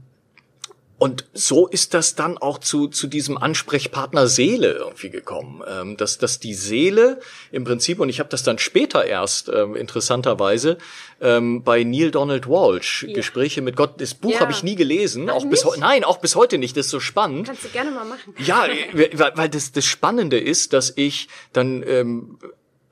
[0.99, 5.63] und so ist das dann auch zu, zu diesem Ansprechpartner Seele irgendwie gekommen.
[5.69, 7.21] Ähm, dass, dass die Seele
[7.53, 10.79] im Prinzip, und ich habe das dann später erst ähm, interessanterweise
[11.21, 13.15] ähm, bei Neil Donald Walsh, ja.
[13.15, 14.41] Gespräche mit Gott, das Buch ja.
[14.41, 17.01] habe ich nie gelesen, auch bis heute, nein, auch bis heute nicht, das ist so
[17.01, 17.47] spannend.
[17.47, 18.35] Kannst du gerne mal machen.
[18.39, 22.39] Ja, weil, weil das, das Spannende ist, dass ich dann ähm,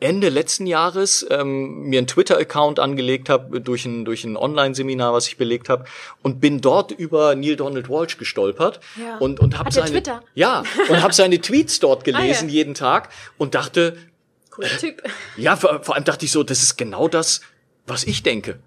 [0.05, 5.27] Ende letzten Jahres ähm, mir einen Twitter-Account angelegt habe durch ein, durch ein Online-Seminar, was
[5.29, 5.87] ich belegt habe,
[6.21, 9.17] und bin dort über Neil Donald Walsh gestolpert ja.
[9.17, 10.23] und und habe seine Twitter?
[10.35, 12.55] ja und habe seine Tweets dort gelesen ah, ja.
[12.55, 13.97] jeden Tag und dachte
[14.51, 15.03] cooler Typ.
[15.39, 17.41] Ja, vor, vor allem dachte ich so, das ist genau das,
[17.87, 18.59] was ich denke.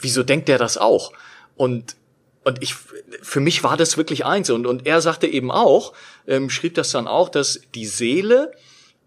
[0.00, 1.12] Wieso denkt der das auch?
[1.56, 1.94] Und
[2.42, 4.48] und ich, für mich war das wirklich eins.
[4.50, 5.92] Und, und er sagte eben auch,
[6.26, 8.50] ähm, schrieb das dann auch, dass die Seele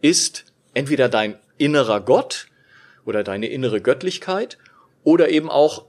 [0.02, 2.48] ist entweder dein innerer Gott
[3.06, 4.58] oder deine innere Göttlichkeit
[5.04, 5.86] oder eben auch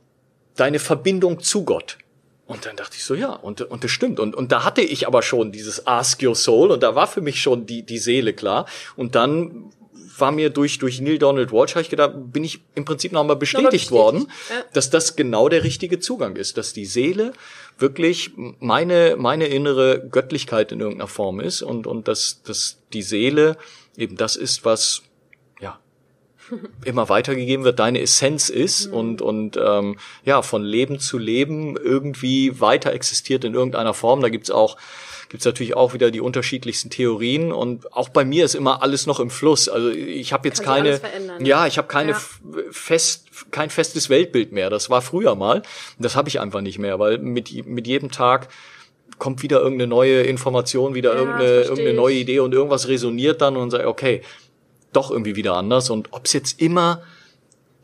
[0.57, 1.99] deine Verbindung zu Gott.
[2.47, 4.21] Und dann dachte ich so, ja, und, und das stimmt.
[4.21, 7.23] Und, und da hatte ich aber schon dieses Ask Your Soul und da war für
[7.23, 8.67] mich schon die, die Seele klar.
[8.97, 9.73] Und dann
[10.19, 13.37] war mir durch, durch Neil Donald Walsh, habe ich gedacht, bin ich im Prinzip nochmal
[13.37, 14.63] bestätigt, bestätigt worden, ja.
[14.73, 17.33] dass das genau der richtige Zugang ist, dass die Seele
[17.79, 23.57] wirklich meine, meine innere Göttlichkeit in irgendeiner Form ist und, und dass, dass die Seele
[23.97, 25.03] eben das ist, was
[25.61, 25.79] ja
[26.85, 28.95] immer weitergegeben wird, deine Essenz ist mhm.
[28.95, 34.21] und und ähm, ja von Leben zu Leben irgendwie weiter existiert in irgendeiner Form.
[34.21, 34.77] Da gibt's auch
[35.29, 39.21] gibt's natürlich auch wieder die unterschiedlichsten Theorien und auch bei mir ist immer alles noch
[39.21, 39.69] im Fluss.
[39.69, 41.01] Also ich habe jetzt Kann keine,
[41.41, 42.21] ja, ich habe keine ja.
[42.71, 44.71] fest, kein festes Weltbild mehr.
[44.71, 45.63] Das war früher mal.
[45.99, 48.49] Das habe ich einfach nicht mehr, weil mit mit jedem Tag
[49.19, 53.57] kommt wieder irgendeine neue Information, wieder ja, irgendeine, irgendeine neue Idee und irgendwas resoniert dann
[53.57, 54.23] und sagt, okay,
[54.93, 55.91] doch irgendwie wieder anders.
[55.91, 57.03] Und ob es jetzt immer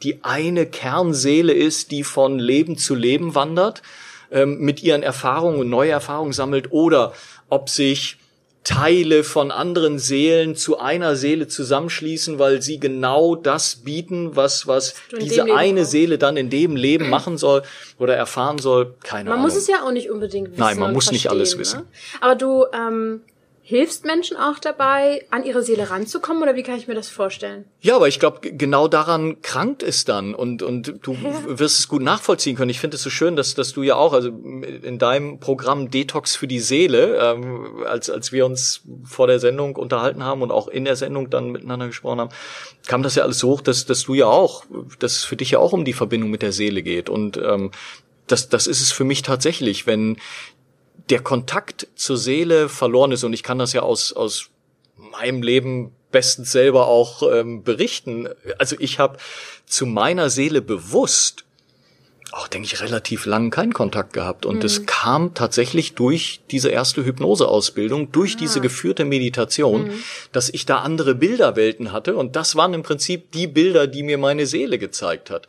[0.02, 3.82] die eine Kernseele ist, die von Leben zu Leben wandert,
[4.30, 7.12] ähm, mit ihren Erfahrungen und neue Erfahrungen sammelt, oder
[7.48, 8.19] ob sich
[8.64, 14.94] Teile von anderen Seelen zu einer Seele zusammenschließen, weil sie genau das bieten, was, was
[15.18, 17.62] diese eine Seele dann in dem Leben machen soll
[17.98, 18.94] oder erfahren soll.
[19.02, 19.44] Keine man Ahnung.
[19.44, 20.60] Man muss es ja auch nicht unbedingt wissen.
[20.60, 21.80] Nein, man muss nicht alles wissen.
[21.80, 21.86] Ne?
[22.20, 23.22] Aber du ähm,
[23.70, 27.66] hilfst Menschen auch dabei, an ihre Seele ranzukommen oder wie kann ich mir das vorstellen?
[27.80, 31.30] Ja, aber ich glaube, genau daran krankt es dann und, und du ja.
[31.46, 32.70] wirst es gut nachvollziehen können.
[32.70, 36.34] Ich finde es so schön, dass, dass du ja auch, also in deinem Programm Detox
[36.34, 40.66] für die Seele, ähm, als, als wir uns vor der Sendung unterhalten haben und auch
[40.66, 42.30] in der Sendung dann miteinander gesprochen haben,
[42.88, 44.64] kam das ja alles so hoch, dass, dass du ja auch,
[44.98, 47.70] dass es für dich ja auch um die Verbindung mit der Seele geht und ähm,
[48.26, 50.16] das, das ist es für mich tatsächlich, wenn
[51.10, 54.50] der Kontakt zur Seele verloren ist und ich kann das ja aus, aus
[54.96, 58.28] meinem Leben bestens selber auch ähm, berichten.
[58.58, 59.18] Also ich habe
[59.66, 61.44] zu meiner Seele bewusst
[62.32, 64.46] auch, denke ich, relativ lang keinen Kontakt gehabt.
[64.46, 64.86] Und es mhm.
[64.86, 68.38] kam tatsächlich durch diese erste Hypnoseausbildung, durch ah.
[68.40, 70.04] diese geführte Meditation, mhm.
[70.30, 72.16] dass ich da andere Bilderwelten hatte.
[72.16, 75.48] Und das waren im Prinzip die Bilder, die mir meine Seele gezeigt hat.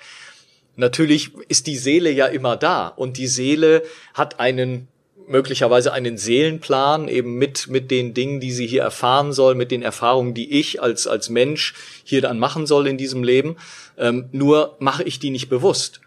[0.76, 3.84] Natürlich ist die Seele ja immer da und die Seele
[4.16, 4.88] hat einen
[5.28, 9.82] möglicherweise einen Seelenplan eben mit, mit den Dingen, die sie hier erfahren soll, mit den
[9.82, 13.58] Erfahrungen, die ich als, als Mensch hier dann machen soll in diesem Leben.
[13.98, 16.02] Ähm, nur mache ich die nicht bewusst.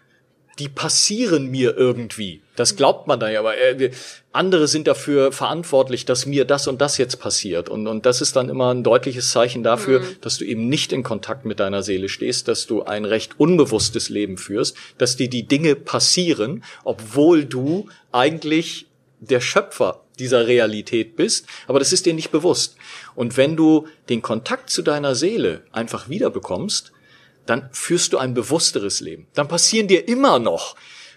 [0.59, 2.41] Die passieren mir irgendwie.
[2.55, 3.91] Das glaubt man da ja, aber äh,
[4.31, 7.67] andere sind dafür verantwortlich, dass mir das und das jetzt passiert.
[7.67, 10.05] Und, und das ist dann immer ein deutliches Zeichen dafür, mhm.
[10.21, 14.09] dass du eben nicht in Kontakt mit deiner Seele stehst, dass du ein recht unbewusstes
[14.09, 18.87] Leben führst, dass dir die Dinge passieren, obwohl du eigentlich
[19.25, 22.77] der Schöpfer dieser Realität bist, aber das ist dir nicht bewusst.
[23.15, 26.91] Und wenn du den Kontakt zu deiner Seele einfach wiederbekommst,
[27.45, 29.27] dann führst du ein bewussteres Leben.
[29.33, 30.75] Dann passieren dir immer noch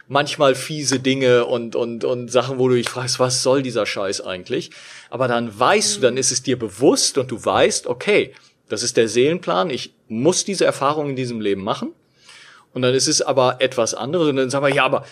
[0.08, 4.22] manchmal fiese Dinge und, und, und Sachen, wo du dich fragst, was soll dieser Scheiß
[4.22, 4.70] eigentlich?
[5.10, 8.34] Aber dann weißt du, dann ist es dir bewusst und du weißt, okay,
[8.68, 11.92] das ist der Seelenplan, ich muss diese Erfahrung in diesem Leben machen.
[12.74, 15.04] Und dann ist es aber etwas anderes und dann sagen wir, ja, aber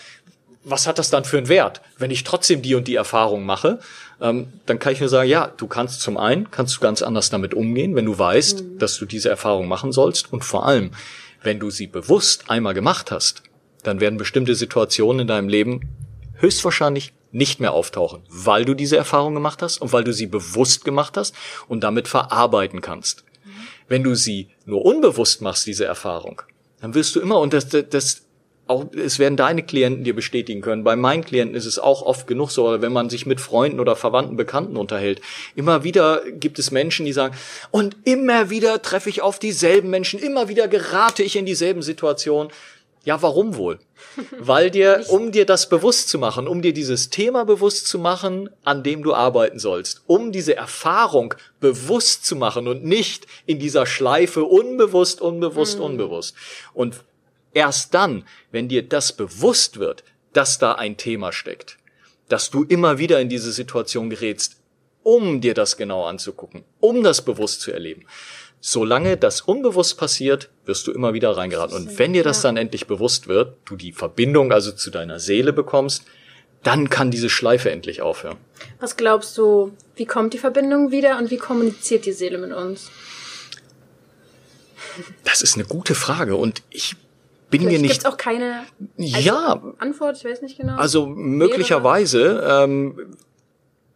[0.69, 1.81] was hat das dann für einen Wert?
[1.97, 3.79] Wenn ich trotzdem die und die Erfahrung mache,
[4.21, 7.29] ähm, dann kann ich mir sagen, ja, du kannst zum einen, kannst du ganz anders
[7.29, 8.79] damit umgehen, wenn du weißt, mhm.
[8.79, 10.91] dass du diese Erfahrung machen sollst und vor allem,
[11.41, 13.43] wenn du sie bewusst einmal gemacht hast,
[13.83, 15.81] dann werden bestimmte Situationen in deinem Leben
[16.35, 20.83] höchstwahrscheinlich nicht mehr auftauchen, weil du diese Erfahrung gemacht hast und weil du sie bewusst
[20.83, 21.35] gemacht hast
[21.67, 23.23] und damit verarbeiten kannst.
[23.45, 23.49] Mhm.
[23.87, 26.41] Wenn du sie nur unbewusst machst, diese Erfahrung,
[26.81, 28.26] dann wirst du immer, und das, das, das
[28.67, 30.83] auch, es werden deine Klienten dir bestätigen können.
[30.83, 33.95] Bei meinen Klienten ist es auch oft genug so, wenn man sich mit Freunden oder
[33.95, 35.21] Verwandten, Bekannten unterhält.
[35.55, 37.35] Immer wieder gibt es Menschen, die sagen,
[37.71, 42.51] und immer wieder treffe ich auf dieselben Menschen, immer wieder gerate ich in dieselben Situationen.
[43.07, 43.79] Ja, warum wohl?
[44.37, 48.49] Weil dir, um dir das bewusst zu machen, um dir dieses Thema bewusst zu machen,
[48.65, 53.85] an dem du arbeiten sollst, um diese Erfahrung bewusst zu machen und nicht in dieser
[53.85, 55.85] Schleife unbewusst, unbewusst, mhm.
[55.85, 56.35] unbewusst.
[56.73, 56.95] Und
[57.57, 61.77] erst dann, wenn dir das bewusst wird, dass da ein Thema steckt,
[62.29, 64.57] dass du immer wieder in diese Situation gerätst,
[65.01, 68.05] um dir das genau anzugucken, um das bewusst zu erleben,
[68.61, 71.75] solange das unbewusst passiert, wirst du immer wieder reingeraten.
[71.75, 75.51] Und wenn dir das dann endlich bewusst wird, du die Verbindung also zu deiner Seele
[75.51, 76.03] bekommst,
[76.61, 78.37] dann kann diese Schleife endlich aufhören.
[78.79, 82.91] Was glaubst du, wie kommt die Verbindung wieder und wie kommuniziert die Seele mit uns?
[85.23, 86.95] Das ist eine gute Frage und ich
[87.49, 87.91] bin Vielleicht mir nicht.
[87.93, 88.63] Gibt's auch keine
[88.99, 90.75] also ja, Antwort, ich weiß nicht genau.
[90.75, 93.15] Also möglicherweise ähm,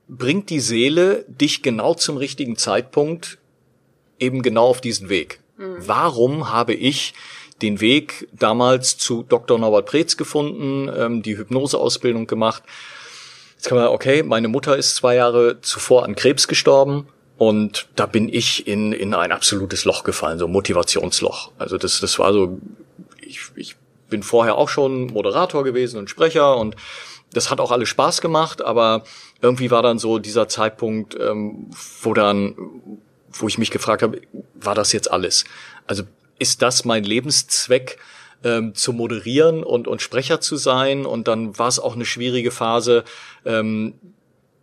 [0.07, 3.37] bringt die Seele dich genau zum richtigen Zeitpunkt
[4.19, 5.39] eben genau auf diesen Weg.
[5.57, 5.77] Mhm.
[5.79, 7.13] Warum habe ich
[7.61, 9.59] den Weg damals zu Dr.
[9.59, 12.63] Norbert Preetz gefunden, ähm, die Hypnoseausbildung gemacht?
[13.55, 18.05] Jetzt kann man, okay, meine Mutter ist zwei Jahre zuvor an Krebs gestorben und da
[18.05, 21.51] bin ich in, in ein absolutes Loch gefallen, so Motivationsloch.
[21.57, 22.59] Also das, das war so,
[23.31, 23.75] ich, ich
[24.09, 26.75] bin vorher auch schon Moderator gewesen und Sprecher und
[27.33, 29.03] das hat auch alles Spaß gemacht, aber
[29.41, 31.69] irgendwie war dann so dieser Zeitpunkt, ähm,
[32.01, 32.55] wo dann
[33.33, 34.21] wo ich mich gefragt habe,
[34.55, 35.45] war das jetzt alles?
[35.87, 36.03] Also
[36.39, 37.97] ist das mein Lebenszweck?
[38.43, 41.05] Ähm, zu moderieren und, und Sprecher zu sein.
[41.05, 43.03] Und dann war es auch eine schwierige Phase,
[43.45, 43.93] ähm,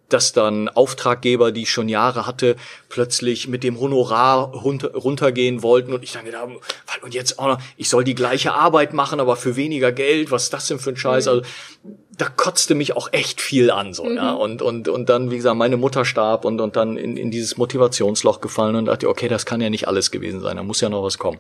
[0.09, 2.57] dass dann Auftraggeber, die ich schon Jahre hatte,
[2.89, 6.61] plötzlich mit dem Honorar runter, runtergehen wollten und ich dann gedacht habe,
[7.03, 10.45] und jetzt auch noch, ich soll die gleiche Arbeit machen, aber für weniger Geld, was
[10.45, 11.27] ist das denn für ein Scheiß?
[11.27, 11.31] Mhm.
[11.31, 11.43] Also
[12.17, 14.17] da kotzte mich auch echt viel an so, mhm.
[14.17, 14.33] ja.
[14.33, 17.57] Und, und, und dann, wie gesagt, meine Mutter starb und, und dann in, in dieses
[17.57, 20.89] Motivationsloch gefallen und dachte, okay, das kann ja nicht alles gewesen sein, da muss ja
[20.89, 21.39] noch was kommen.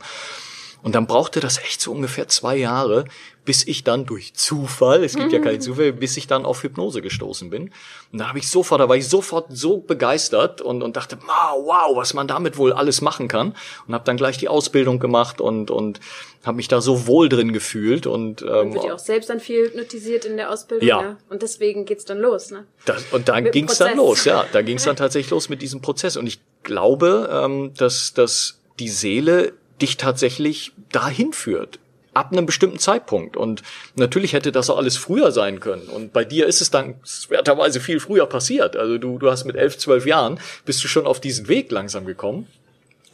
[0.83, 3.05] Und dann brauchte das echt so ungefähr zwei Jahre,
[3.49, 7.01] bis ich dann durch Zufall, es gibt ja keine Zufälle, bis ich dann auf Hypnose
[7.01, 7.71] gestoßen bin.
[8.13, 11.65] Und da habe ich sofort, da war ich sofort so begeistert und, und dachte, wow,
[11.65, 13.55] wow, was man damit wohl alles machen kann.
[13.87, 15.99] Und habe dann gleich die Ausbildung gemacht und, und
[16.45, 18.07] habe mich da so wohl drin gefühlt.
[18.07, 20.87] Und, ähm, wird ja auch selbst dann viel hypnotisiert in der Ausbildung.
[20.87, 21.01] Ja.
[21.01, 21.17] ja.
[21.31, 22.51] Und deswegen geht's dann los.
[22.51, 22.67] Ne?
[22.85, 24.45] Das, und dann ging's dann los, ja.
[24.53, 26.19] Da ging's dann tatsächlich los mit diesem Prozess.
[26.19, 31.79] Und ich glaube, ähm, dass, dass die Seele dich tatsächlich dahin führt.
[32.15, 33.37] Ab einem bestimmten Zeitpunkt.
[33.37, 33.63] Und
[33.95, 35.89] natürlich hätte das auch alles früher sein können.
[35.89, 36.97] Und bei dir ist es dann
[37.29, 38.77] werterweise viel früher passiert.
[38.77, 42.07] Also du, du hast mit elf, zwölf Jahren bist du schon auf diesen Weg langsam
[42.07, 42.49] gekommen.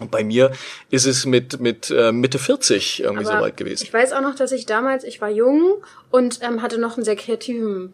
[0.00, 0.52] Und bei mir
[0.90, 3.84] ist es mit, mit äh, Mitte 40 irgendwie Aber so weit gewesen.
[3.84, 7.04] Ich weiß auch noch, dass ich damals, ich war jung und ähm, hatte noch einen
[7.04, 7.92] sehr kreativen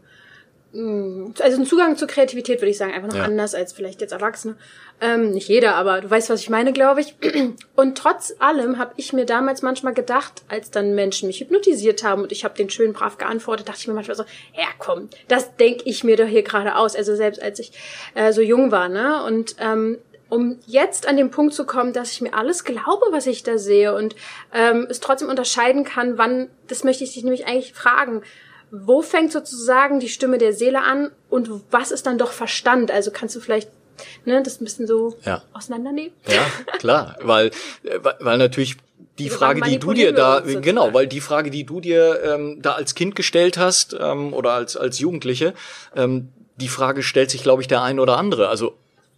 [0.73, 3.25] hm, also ein Zugang zur Kreativität würde ich sagen, einfach noch ja.
[3.25, 4.57] anders als vielleicht jetzt Erwachsene.
[5.03, 7.15] Ähm, nicht jeder, aber du weißt, was ich meine, glaube ich.
[7.75, 12.23] Und trotz allem habe ich mir damals manchmal gedacht, als dann Menschen mich hypnotisiert haben
[12.23, 15.57] und ich habe den schön brav geantwortet, dachte ich mir manchmal so, ja komm, das
[15.57, 16.95] denke ich mir doch hier gerade aus.
[16.95, 17.73] Also selbst als ich
[18.15, 19.25] äh, so jung war, ne?
[19.25, 23.27] Und ähm, um jetzt an den Punkt zu kommen, dass ich mir alles glaube, was
[23.27, 24.15] ich da sehe und
[24.55, 28.23] ähm, es trotzdem unterscheiden kann, wann, das möchte ich dich nämlich eigentlich fragen,
[28.71, 32.91] wo fängt sozusagen die Stimme der Seele an und was ist dann doch Verstand?
[32.93, 33.71] Also kannst du vielleicht
[34.25, 35.43] ne, das ein bisschen so ja.
[35.53, 36.13] auseinandernehmen?
[36.27, 36.47] Ja,
[36.79, 37.51] klar, weil,
[38.21, 38.77] weil natürlich
[39.19, 42.63] die also Frage, die du dir da, genau, weil die Frage, die du dir ähm,
[42.63, 45.55] da als Kind gestellt hast ähm, oder als, als Jugendliche,
[45.95, 48.49] ähm, die Frage stellt sich, glaube ich, der ein oder andere.
[48.49, 48.77] Also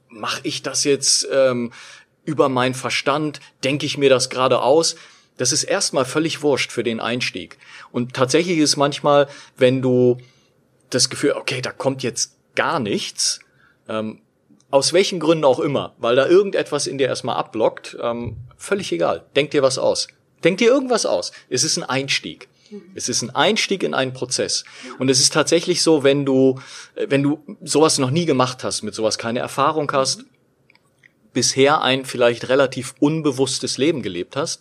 [0.09, 1.73] mache ich das jetzt ähm,
[2.25, 3.41] über meinen Verstand?
[3.65, 4.97] Denke ich mir das gerade aus?
[5.39, 7.59] Das ist erstmal völlig wurscht für den Einstieg.
[7.91, 10.19] Und tatsächlich ist manchmal, wenn du
[10.91, 13.41] das Gefühl, okay, da kommt jetzt gar nichts,
[13.89, 14.21] ähm,
[14.73, 19.25] aus welchen Gründen auch immer, weil da irgendetwas in dir erstmal abblockt, ähm, völlig egal.
[19.37, 20.09] Denk dir was aus.
[20.43, 21.31] Denk dir irgendwas aus.
[21.51, 22.49] Es ist ein Einstieg.
[22.95, 24.65] Es ist ein Einstieg in einen Prozess.
[24.99, 26.59] Und es ist tatsächlich so, wenn du,
[26.95, 30.25] wenn du sowas noch nie gemacht hast, mit sowas keine Erfahrung hast,
[31.35, 34.61] bisher ein vielleicht relativ unbewusstes Leben gelebt hast,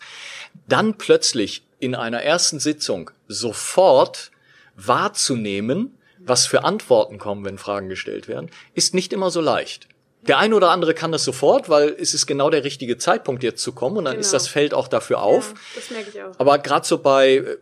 [0.68, 4.32] dann plötzlich in einer ersten Sitzung sofort
[4.76, 9.88] wahrzunehmen, was für Antworten kommen, wenn Fragen gestellt werden, ist nicht immer so leicht.
[10.28, 13.64] Der eine oder andere kann das sofort, weil es ist genau der richtige Zeitpunkt jetzt
[13.64, 14.22] zu kommen und dann genau.
[14.22, 15.50] ist das Feld auch dafür auf.
[15.50, 16.40] Ja, das merke ich auch.
[16.40, 17.58] Aber gerade so bei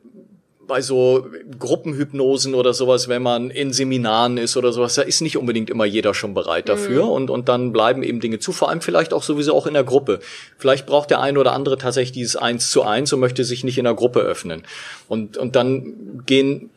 [0.70, 1.28] bei so
[1.60, 5.84] Gruppenhypnosen oder sowas, wenn man in Seminaren ist oder sowas, da ist nicht unbedingt immer
[5.84, 7.12] jeder schon bereit dafür mhm.
[7.12, 9.84] und, und dann bleiben eben Dinge zu, vor allem vielleicht auch sowieso auch in der
[9.84, 10.20] Gruppe.
[10.58, 13.78] Vielleicht braucht der eine oder andere tatsächlich dieses Eins zu eins und möchte sich nicht
[13.78, 14.64] in der Gruppe öffnen.
[15.10, 16.70] Und, und dann gehen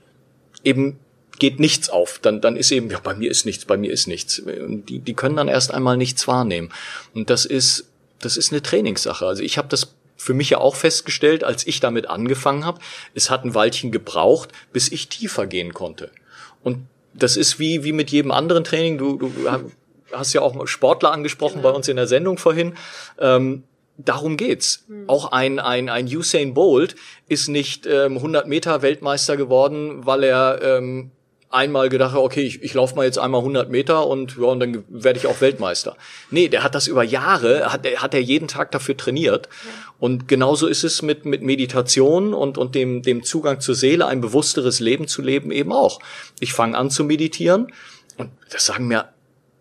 [0.64, 0.98] eben
[1.42, 4.06] geht nichts auf, dann, dann ist eben, ja, bei mir ist nichts, bei mir ist
[4.06, 4.38] nichts.
[4.38, 6.70] Und die, die können dann erst einmal nichts wahrnehmen.
[7.14, 7.88] Und das ist,
[8.20, 9.26] das ist eine Trainingssache.
[9.26, 12.78] Also ich habe das für mich ja auch festgestellt, als ich damit angefangen habe,
[13.14, 16.12] es hat ein Weilchen gebraucht, bis ich tiefer gehen konnte.
[16.62, 18.96] Und das ist wie, wie mit jedem anderen Training.
[18.96, 19.32] Du, du
[20.12, 21.70] hast ja auch Sportler angesprochen genau.
[21.70, 22.74] bei uns in der Sendung vorhin.
[23.18, 23.64] Ähm,
[23.98, 24.84] darum geht's.
[24.86, 25.08] Mhm.
[25.08, 26.94] Auch ein, ein, ein Usain Bolt
[27.26, 31.10] ist nicht ähm, 100 Meter Weltmeister geworden, weil er ähm,
[31.52, 34.84] einmal gedacht, okay, ich, ich laufe mal jetzt einmal 100 Meter und, ja, und dann
[34.88, 35.96] werde ich auch Weltmeister.
[36.30, 39.48] Nee, der hat das über Jahre, hat, hat er jeden Tag dafür trainiert.
[39.64, 39.70] Ja.
[39.98, 44.20] Und genauso ist es mit, mit Meditation und, und dem, dem Zugang zur Seele, ein
[44.20, 46.00] bewussteres Leben zu leben eben auch.
[46.40, 47.72] Ich fange an zu meditieren
[48.16, 49.08] und das sagen mir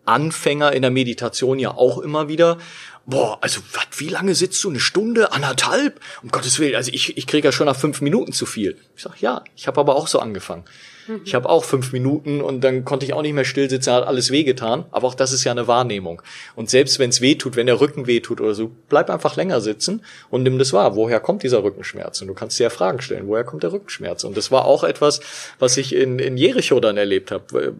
[0.04, 2.58] Anfänger in der Meditation ja auch immer wieder.
[3.04, 4.70] Boah, also wat, wie lange sitzt du?
[4.70, 6.00] Eine Stunde, anderthalb?
[6.22, 8.76] Um Gottes Willen, also ich, ich kriege ja schon nach fünf Minuten zu viel.
[8.96, 10.64] Ich sag, ja, ich habe aber auch so angefangen.
[11.08, 11.22] Mhm.
[11.24, 14.06] Ich habe auch fünf Minuten und dann konnte ich auch nicht mehr still sitzen, hat
[14.06, 14.84] alles wehgetan.
[14.92, 16.22] Aber auch das ist ja eine Wahrnehmung.
[16.54, 19.36] Und selbst wenn es weh tut, wenn der Rücken weh tut oder so, bleib einfach
[19.36, 20.94] länger sitzen und nimm das wahr.
[20.94, 22.20] Woher kommt dieser Rückenschmerz?
[22.22, 23.26] Und du kannst dir ja Fragen stellen.
[23.26, 24.22] Woher kommt der Rückenschmerz?
[24.24, 25.20] Und das war auch etwas,
[25.58, 27.74] was ich in, in Jericho dann erlebt habe,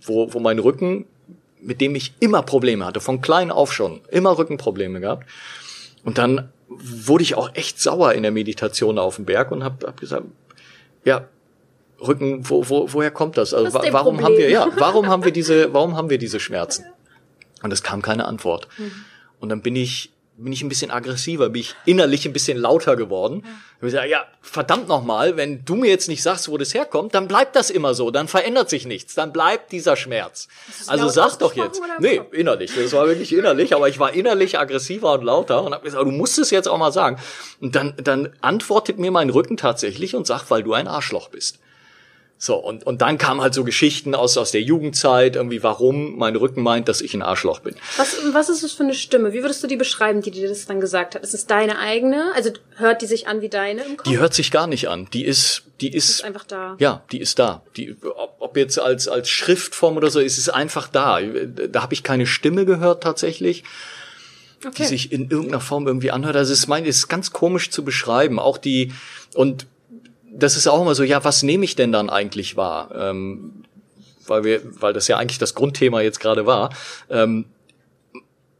[0.00, 1.06] wo, wo mein Rücken,
[1.64, 5.26] mit dem ich immer Probleme hatte, von klein auf schon, immer Rückenprobleme gehabt.
[6.04, 9.86] Und dann wurde ich auch echt sauer in der Meditation auf dem Berg und habe
[9.86, 10.26] hab gesagt,
[11.04, 11.28] ja,
[12.00, 13.54] Rücken, wo, wo, woher kommt das?
[13.54, 14.24] Also das warum Problem.
[14.24, 16.84] haben wir, ja, warum haben wir diese, warum haben wir diese Schmerzen?
[17.62, 18.68] Und es kam keine Antwort.
[18.76, 18.92] Mhm.
[19.40, 22.96] Und dann bin ich, bin ich ein bisschen aggressiver, bin ich innerlich ein bisschen lauter
[22.96, 23.42] geworden.
[23.44, 23.50] Ja.
[23.76, 27.28] Ich gesagt, ja, verdammt nochmal, wenn du mir jetzt nicht sagst, wo das herkommt, dann
[27.28, 30.48] bleibt das immer so, dann verändert sich nichts, dann bleibt dieser Schmerz.
[30.86, 31.82] Also sag doch jetzt.
[31.98, 32.72] Nee, innerlich.
[32.74, 36.10] Das war wirklich innerlich, aber ich war innerlich aggressiver und lauter und habe gesagt, du
[36.10, 37.18] musst es jetzt auch mal sagen.
[37.60, 41.58] Und dann, dann antwortet mir mein Rücken tatsächlich und sagt, weil du ein Arschloch bist.
[42.36, 46.36] So, und, und dann kamen halt so Geschichten aus, aus der Jugendzeit, irgendwie, warum mein
[46.36, 47.74] Rücken meint, dass ich ein Arschloch bin.
[47.96, 49.32] Was, was ist das für eine Stimme?
[49.32, 51.22] Wie würdest du die beschreiben, die dir das dann gesagt hat?
[51.22, 52.32] Ist es deine eigene?
[52.34, 54.08] Also hört die sich an wie deine im Kopf?
[54.08, 55.08] Die hört sich gar nicht an.
[55.12, 56.76] Die ist, die ist, ist einfach da.
[56.80, 57.62] Ja, die ist da.
[57.76, 61.20] Die, ob, ob jetzt als, als Schriftform oder so, ist es einfach da.
[61.22, 63.64] Da habe ich keine Stimme gehört tatsächlich.
[64.66, 64.82] Okay.
[64.82, 66.36] die sich in irgendeiner Form irgendwie anhört.
[66.36, 68.38] Also es ist, mein, es ist ganz komisch zu beschreiben.
[68.38, 68.92] Auch die,
[69.34, 69.66] und
[70.36, 72.90] das ist auch immer so, ja, was nehme ich denn dann eigentlich wahr?
[72.94, 73.64] Ähm,
[74.26, 76.70] weil wir, weil das ja eigentlich das Grundthema jetzt gerade war.
[77.10, 77.46] Ähm,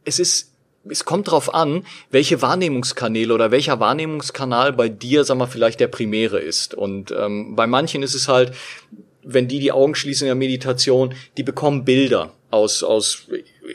[0.03, 0.51] es ist,
[0.87, 5.87] es kommt drauf an, welche Wahrnehmungskanäle oder welcher Wahrnehmungskanal bei dir, sag mal, vielleicht der
[5.87, 6.75] primäre ist.
[6.75, 8.53] Und ähm, bei manchen ist es halt,
[9.23, 13.27] wenn die die Augen schließen in der Meditation, die bekommen Bilder aus, aus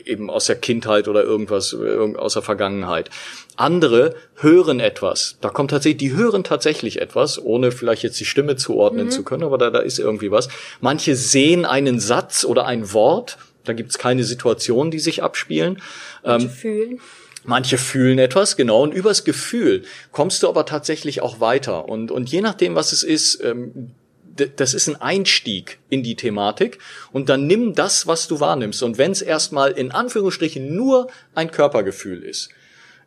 [0.05, 3.09] eben aus der Kindheit oder irgendwas aus der Vergangenheit.
[3.55, 5.37] Andere hören etwas.
[5.41, 9.11] Da kommt tatsächlich, die hören tatsächlich etwas, ohne vielleicht jetzt die Stimme zuordnen mhm.
[9.11, 10.49] zu können, aber da, da ist irgendwie was.
[10.79, 13.37] Manche sehen einen Satz oder ein Wort.
[13.63, 15.81] Da gibt's keine Situation, die sich abspielen.
[16.23, 16.99] Manche ähm, fühlen.
[17.43, 21.89] Manche fühlen etwas, genau, und übers Gefühl kommst du aber tatsächlich auch weiter.
[21.89, 23.91] Und, und je nachdem, was es ist, ähm,
[24.35, 26.79] das ist ein Einstieg in die Thematik
[27.11, 28.83] und dann nimm das, was du wahrnimmst.
[28.83, 32.49] Und wenn es erstmal in Anführungsstrichen nur ein Körpergefühl ist,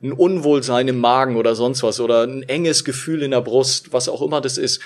[0.02, 4.08] ein Unwohlsein im Magen oder sonst was oder ein enges Gefühl in der Brust, was
[4.08, 4.80] auch immer das ist,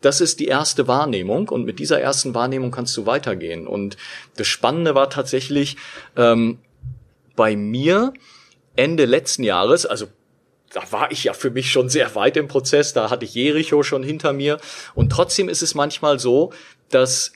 [0.00, 3.66] das ist die erste Wahrnehmung und mit dieser ersten Wahrnehmung kannst du weitergehen.
[3.66, 3.96] Und
[4.36, 5.76] das Spannende war tatsächlich
[6.16, 6.58] ähm,
[7.36, 8.12] bei mir
[8.76, 10.06] Ende letzten Jahres, also
[10.74, 13.82] da war ich ja für mich schon sehr weit im Prozess, da hatte ich Jericho
[13.82, 14.58] schon hinter mir.
[14.94, 16.52] Und trotzdem ist es manchmal so,
[16.90, 17.32] dass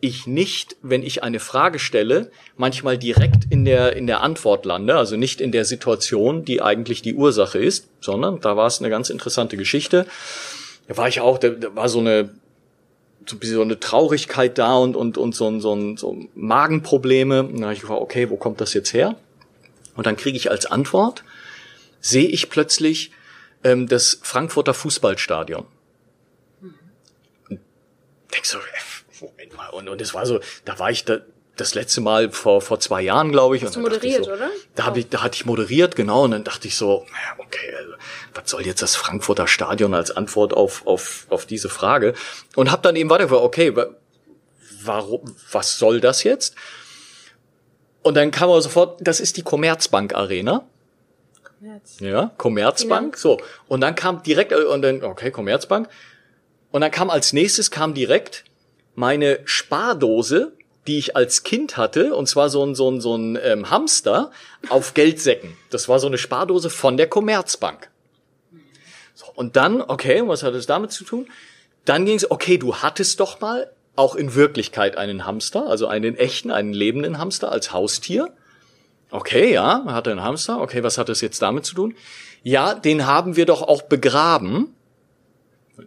[0.00, 4.96] ich nicht, wenn ich eine Frage stelle, manchmal direkt in der, in der Antwort lande,
[4.96, 8.90] also nicht in der Situation, die eigentlich die Ursache ist, sondern da war es eine
[8.90, 10.06] ganz interessante Geschichte.
[10.86, 12.30] Da war ich auch, da, da war so eine,
[13.26, 17.42] so eine Traurigkeit da und, und, und so, so, so Magenprobleme.
[17.42, 19.16] Und da habe ich gefragt, okay, wo kommt das jetzt her?
[19.94, 21.24] Und dann kriege ich als Antwort,
[22.00, 23.12] sehe ich plötzlich
[23.64, 25.66] ähm, das Frankfurter Fußballstadion.
[27.48, 27.60] Und
[28.32, 31.20] denk so, äh, Moment mal, und, und es war so, da war ich da,
[31.56, 33.64] das letzte Mal vor vor zwei Jahren, glaube ich.
[33.64, 34.48] Hast und du moderiert, so, oder?
[34.74, 36.22] Da habe ich, da hatte ich moderiert, genau.
[36.22, 37.04] Und dann dachte ich so,
[37.38, 37.92] okay, also,
[38.34, 42.14] was soll jetzt das Frankfurter Stadion als Antwort auf auf auf diese Frage?
[42.54, 43.74] Und habe dann eben weiter, okay,
[44.82, 46.54] warum, was soll das jetzt?
[48.02, 50.66] Und dann kam aber sofort, das ist die Commerzbank Arena.
[51.58, 52.00] Commerz.
[52.00, 53.16] Ja, Commerzbank.
[53.16, 53.40] So.
[53.66, 55.88] Und dann kam direkt, äh, und dann, okay, Commerzbank.
[56.70, 58.44] Und dann kam als nächstes kam direkt
[58.94, 60.52] meine Spardose,
[60.86, 64.30] die ich als Kind hatte, und zwar so ein, so ein, so ein ähm, Hamster
[64.68, 65.56] auf Geldsäcken.
[65.70, 67.90] Das war so eine Spardose von der Commerzbank.
[69.14, 71.28] So, und dann, okay, was hat das damit zu tun?
[71.84, 76.16] Dann ging es, okay, du hattest doch mal auch in Wirklichkeit einen Hamster, also einen
[76.16, 78.32] echten, einen lebenden Hamster als Haustier.
[79.10, 80.60] Okay, ja, man hatte einen Hamster.
[80.60, 81.94] Okay, was hat das jetzt damit zu tun?
[82.42, 84.74] Ja, den haben wir doch auch begraben.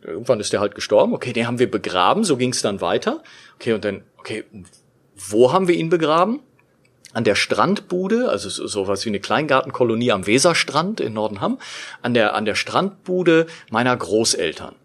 [0.03, 1.13] Irgendwann ist der halt gestorben.
[1.13, 2.24] Okay, den haben wir begraben.
[2.24, 3.22] So ging es dann weiter.
[3.55, 4.43] Okay, und dann, okay,
[5.15, 6.39] wo haben wir ihn begraben?
[7.13, 11.59] An der Strandbude, also sowas wie eine Kleingartenkolonie am Weserstrand in Nordenham,
[12.01, 14.76] an der, an der Strandbude meiner Großeltern.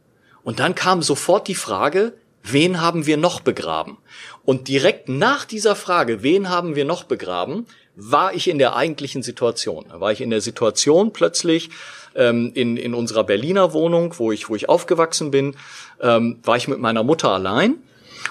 [0.43, 3.99] Und dann kam sofort die Frage, wen haben wir noch begraben?
[4.45, 7.67] Und direkt nach dieser Frage, wen haben wir noch begraben,
[7.97, 9.87] war ich in der eigentlichen Situation.
[9.89, 11.71] Da war ich in der Situation plötzlich
[12.15, 15.57] ähm, in, in unserer Berliner Wohnung, wo ich, wo ich aufgewachsen bin,
[16.01, 17.77] ähm, war ich mit meiner Mutter allein.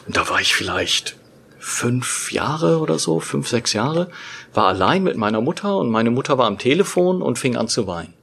[0.05, 1.17] Und da war ich vielleicht
[1.57, 4.09] fünf Jahre oder so, fünf, sechs Jahre,
[4.53, 7.87] war allein mit meiner Mutter und meine Mutter war am Telefon und fing an zu
[7.87, 8.13] weinen.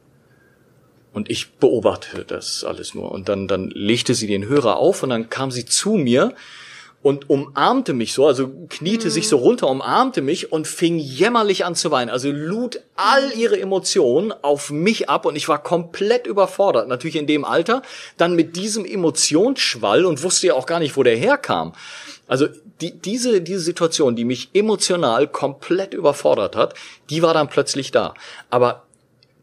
[1.12, 3.10] Und ich beobachtete das alles nur.
[3.10, 6.34] Und dann, dann legte sie den Hörer auf und dann kam sie zu mir
[7.02, 9.10] und umarmte mich so, also kniete mhm.
[9.10, 12.10] sich so runter, umarmte mich und fing jämmerlich an zu weinen.
[12.10, 16.86] Also lud all ihre Emotionen auf mich ab und ich war komplett überfordert.
[16.86, 17.82] Natürlich in dem Alter,
[18.16, 21.72] dann mit diesem Emotionsschwall und wusste ja auch gar nicht, wo der herkam.
[22.28, 22.46] Also
[22.80, 26.74] die, diese, diese Situation, die mich emotional komplett überfordert hat,
[27.10, 28.14] die war dann plötzlich da.
[28.48, 28.84] Aber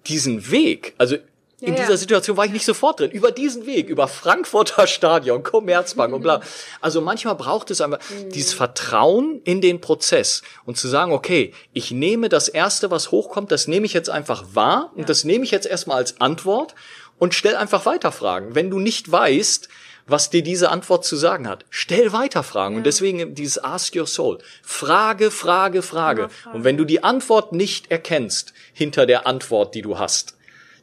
[0.07, 1.18] diesen Weg, also
[1.62, 3.12] in ja, dieser Situation war ich nicht sofort drin.
[3.12, 6.41] Über diesen Weg, über Frankfurter Stadion, Commerzbank und bla.
[6.80, 8.30] Also manchmal braucht es einfach mhm.
[8.30, 13.51] dieses Vertrauen in den Prozess und zu sagen, okay, ich nehme das erste, was hochkommt,
[13.51, 16.76] das nehme ich jetzt einfach wahr und das nehme ich jetzt erstmal als Antwort
[17.18, 18.55] und stell einfach weiter Fragen.
[18.55, 19.68] Wenn du nicht weißt,
[20.10, 21.66] was dir diese Antwort zu sagen hat.
[21.70, 22.74] Stell weiter Fragen.
[22.74, 22.78] Ja.
[22.80, 24.39] Und deswegen dieses Ask Your Soul.
[24.64, 26.30] Frage, Frage, Frage.
[26.30, 26.57] Frage.
[26.57, 30.36] Und wenn du die Antwort nicht erkennst hinter der Antwort, die du hast,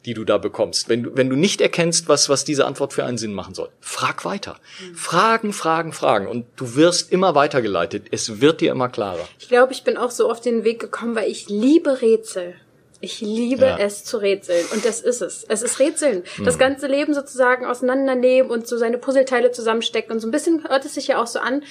[0.07, 0.87] die du da bekommst.
[0.87, 3.69] Wenn du, wenn du nicht erkennst, was, was diese Antwort für einen Sinn machen soll,
[3.81, 4.57] frag weiter.
[4.79, 4.95] Mhm.
[4.95, 6.27] Fragen, fragen, fragen.
[6.27, 8.05] Und du wirst immer weitergeleitet.
[8.11, 9.27] Es wird dir immer klarer.
[9.37, 12.55] Ich glaube, ich bin auch so auf den Weg gekommen, weil ich liebe Rätsel.
[13.01, 13.77] Ich liebe ja.
[13.77, 14.65] es zu rätseln.
[14.73, 15.43] Und das ist es.
[15.43, 16.23] Es ist Rätseln.
[16.37, 16.45] Mhm.
[16.45, 20.13] Das ganze Leben sozusagen auseinandernehmen und so seine Puzzleteile zusammenstecken.
[20.13, 21.63] Und so ein bisschen hört es sich ja auch so an,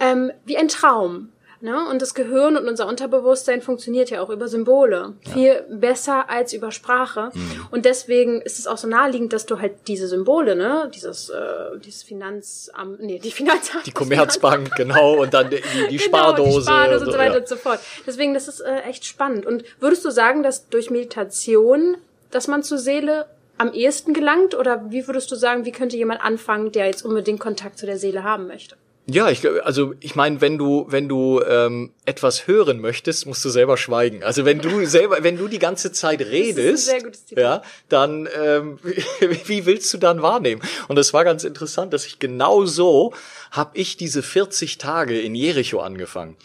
[0.00, 1.28] ähm, wie ein Traum.
[1.60, 1.88] Ne?
[1.88, 5.14] Und das Gehirn und unser Unterbewusstsein funktioniert ja auch über Symbole.
[5.24, 5.32] Ja.
[5.32, 7.30] Viel besser als über Sprache.
[7.32, 7.66] Mhm.
[7.70, 11.78] Und deswegen ist es auch so naheliegend, dass du halt diese Symbole, ne, dieses, äh,
[11.84, 13.86] dieses Finanzamt, nee, die Finanzamt.
[13.86, 16.42] Die Commerzbank, genau, und dann die, die Spardose.
[16.42, 17.40] Genau, die Spardose und so weiter ja.
[17.40, 17.80] und so fort.
[18.06, 19.46] Deswegen, das ist äh, echt spannend.
[19.46, 21.96] Und würdest du sagen, dass durch Meditation,
[22.30, 23.26] dass man zur Seele
[23.58, 24.54] am ehesten gelangt?
[24.54, 27.98] Oder wie würdest du sagen, wie könnte jemand anfangen, der jetzt unbedingt Kontakt zu der
[27.98, 28.76] Seele haben möchte?
[29.08, 33.50] Ja, ich also ich meine, wenn du wenn du ähm, etwas hören möchtest, musst du
[33.50, 34.24] selber schweigen.
[34.24, 36.92] Also wenn du selber, wenn du die ganze Zeit redest,
[37.30, 38.80] ja, dann ähm,
[39.20, 40.60] wie willst du dann wahrnehmen?
[40.88, 43.14] Und das war ganz interessant, dass ich genau so
[43.52, 46.36] habe ich diese 40 Tage in Jericho angefangen.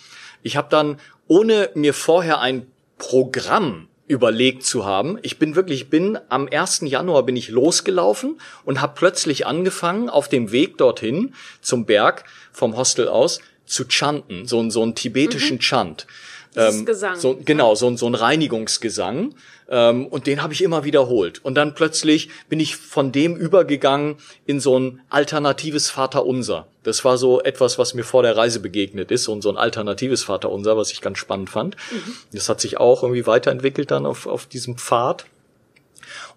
[0.44, 2.68] Ich habe dann ohne mir vorher ein
[3.00, 5.18] Programm überlegt zu haben.
[5.22, 6.82] Ich bin wirklich, bin am 1.
[6.84, 12.76] Januar bin ich losgelaufen und habe plötzlich angefangen, auf dem Weg dorthin zum Berg vom
[12.76, 15.62] Hostel aus zu chanten, so, so einen tibetischen mhm.
[15.62, 16.08] Chant.
[16.56, 17.20] Ähm, Gesang.
[17.20, 19.34] So, genau, so, so ein Reinigungsgesang.
[19.70, 21.44] Ähm, und den habe ich immer wiederholt.
[21.44, 26.68] Und dann plötzlich bin ich von dem übergegangen in so ein alternatives Vaterunser.
[26.84, 30.24] Das war so etwas, was mir vor der Reise begegnet ist und so ein alternatives
[30.24, 31.78] Vaterunser, was ich ganz spannend fand.
[31.92, 32.14] Mhm.
[32.34, 35.26] Das hat sich auch irgendwie weiterentwickelt dann auf, auf diesem Pfad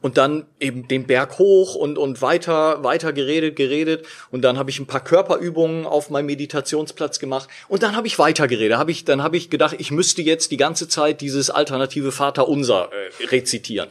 [0.01, 4.07] und dann eben den Berg hoch und, und weiter, weiter geredet, geredet.
[4.30, 7.49] Und dann habe ich ein paar Körperübungen auf meinem Meditationsplatz gemacht.
[7.68, 8.78] Und dann habe ich weiter geredet.
[8.78, 12.90] Hab ich, dann habe ich gedacht, ich müsste jetzt die ganze Zeit dieses alternative Vaterunser
[12.92, 13.88] äh, rezitieren.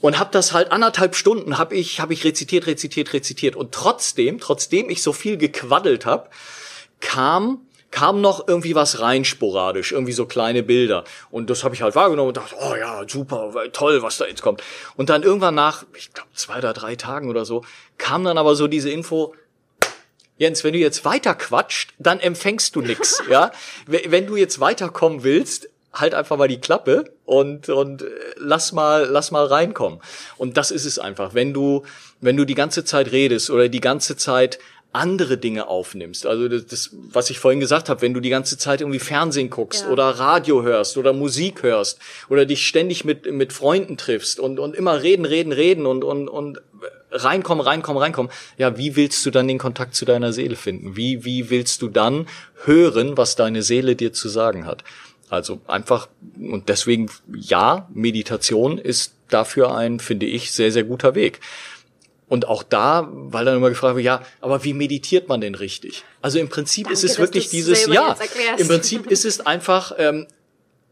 [0.00, 3.56] Und habe das halt anderthalb Stunden habe ich, hab ich rezitiert, rezitiert, rezitiert.
[3.56, 6.28] Und trotzdem, trotzdem ich so viel gequaddelt habe,
[7.00, 7.60] kam
[7.90, 11.04] kam noch irgendwie was rein sporadisch, irgendwie so kleine Bilder.
[11.30, 14.42] Und das habe ich halt wahrgenommen und dachte, oh ja, super, toll, was da jetzt
[14.42, 14.62] kommt.
[14.96, 17.64] Und dann irgendwann nach, ich glaube, zwei oder drei Tagen oder so,
[17.96, 19.34] kam dann aber so diese Info,
[20.36, 23.50] Jens, wenn du jetzt weiter quatscht, dann empfängst du nix, ja?
[23.86, 29.06] Wenn du jetzt weiterkommen willst, halt einfach mal die Klappe und und äh, lass mal
[29.06, 30.00] lass mal reinkommen.
[30.36, 31.84] Und das ist es einfach, wenn du
[32.20, 34.58] wenn du die ganze Zeit redest oder die ganze Zeit
[34.98, 36.26] andere Dinge aufnimmst.
[36.26, 39.50] Also das, das was ich vorhin gesagt habe, wenn du die ganze Zeit irgendwie Fernsehen
[39.50, 39.90] guckst ja.
[39.90, 44.74] oder Radio hörst oder Musik hörst oder dich ständig mit mit Freunden triffst und und
[44.74, 46.60] immer reden, reden, reden und und und
[47.10, 48.32] reinkommen, reinkommen, reinkommen.
[48.56, 50.96] Ja, wie willst du dann den Kontakt zu deiner Seele finden?
[50.96, 52.26] Wie, wie willst du dann
[52.64, 54.84] hören, was deine Seele dir zu sagen hat?
[55.30, 61.40] Also einfach, und deswegen, ja, Meditation ist dafür ein, finde ich, sehr, sehr guter Weg.
[62.28, 66.04] Und auch da, weil dann immer gefragt wird, ja, aber wie meditiert man denn richtig?
[66.20, 68.16] Also im Prinzip Danke, ist es wirklich dieses, ja,
[68.58, 70.26] im Prinzip ist es einfach, ähm,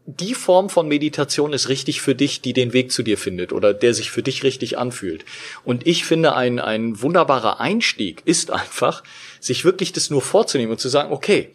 [0.07, 3.73] die Form von Meditation ist richtig für dich, die den Weg zu dir findet oder
[3.73, 5.25] der sich für dich richtig anfühlt.
[5.65, 9.03] Und ich finde, ein, ein wunderbarer Einstieg ist einfach,
[9.41, 11.51] sich wirklich das nur vorzunehmen und zu sagen, okay,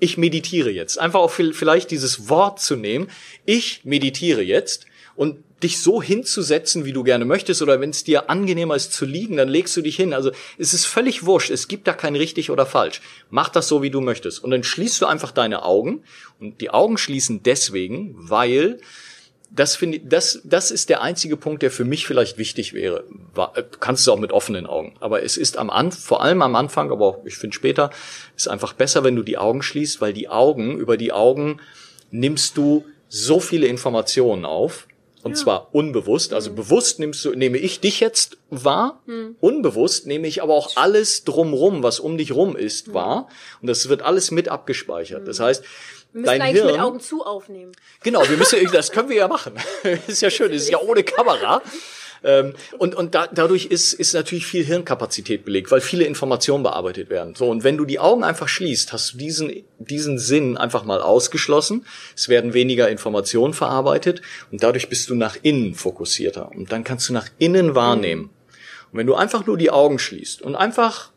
[0.00, 0.98] ich meditiere jetzt.
[0.98, 3.08] Einfach auch vielleicht dieses Wort zu nehmen,
[3.44, 4.86] ich meditiere jetzt
[5.20, 9.04] und dich so hinzusetzen, wie du gerne möchtest, oder wenn es dir angenehmer ist zu
[9.04, 10.14] liegen, dann legst du dich hin.
[10.14, 13.02] Also es ist völlig wurscht, es gibt da kein richtig oder falsch.
[13.28, 14.42] Mach das so, wie du möchtest.
[14.42, 16.04] Und dann schließt du einfach deine Augen.
[16.38, 18.78] Und die Augen schließen deswegen, weil
[19.50, 23.04] das finde das, das ist der einzige Punkt, der für mich vielleicht wichtig wäre.
[23.34, 23.46] Du
[23.78, 24.94] kannst es auch mit offenen Augen.
[25.00, 27.90] Aber es ist am Anfang, vor allem am Anfang, aber auch, ich finde später,
[28.38, 31.60] ist einfach besser, wenn du die Augen schließt, weil die Augen, über die Augen
[32.10, 34.86] nimmst du so viele Informationen auf,
[35.22, 35.36] und ja.
[35.36, 36.32] zwar unbewusst.
[36.32, 36.56] Also mhm.
[36.56, 39.02] bewusst nimmst du, nehme ich dich jetzt wahr.
[39.06, 39.36] Mhm.
[39.40, 42.94] Unbewusst nehme ich aber auch alles drumrum, was um dich rum ist, mhm.
[42.94, 43.28] wahr.
[43.60, 45.26] Und das wird alles mit abgespeichert.
[45.28, 45.44] Das mhm.
[45.44, 45.64] heißt,
[46.12, 47.72] wir müssen dein Hirn, mit Augen zu aufnehmen.
[48.02, 49.54] Genau, wir müssen, das können wir ja machen.
[50.06, 51.62] ist ja schön, das ist ja ohne Kamera.
[52.24, 57.10] Ähm, und und da, dadurch ist, ist natürlich viel Hirnkapazität belegt, weil viele Informationen bearbeitet
[57.10, 57.34] werden.
[57.34, 61.00] So, und wenn du die Augen einfach schließt, hast du diesen, diesen Sinn einfach mal
[61.00, 61.86] ausgeschlossen.
[62.16, 66.50] Es werden weniger Informationen verarbeitet und dadurch bist du nach innen fokussierter.
[66.50, 68.30] Und dann kannst du nach innen wahrnehmen.
[68.92, 71.09] Und wenn du einfach nur die Augen schließt und einfach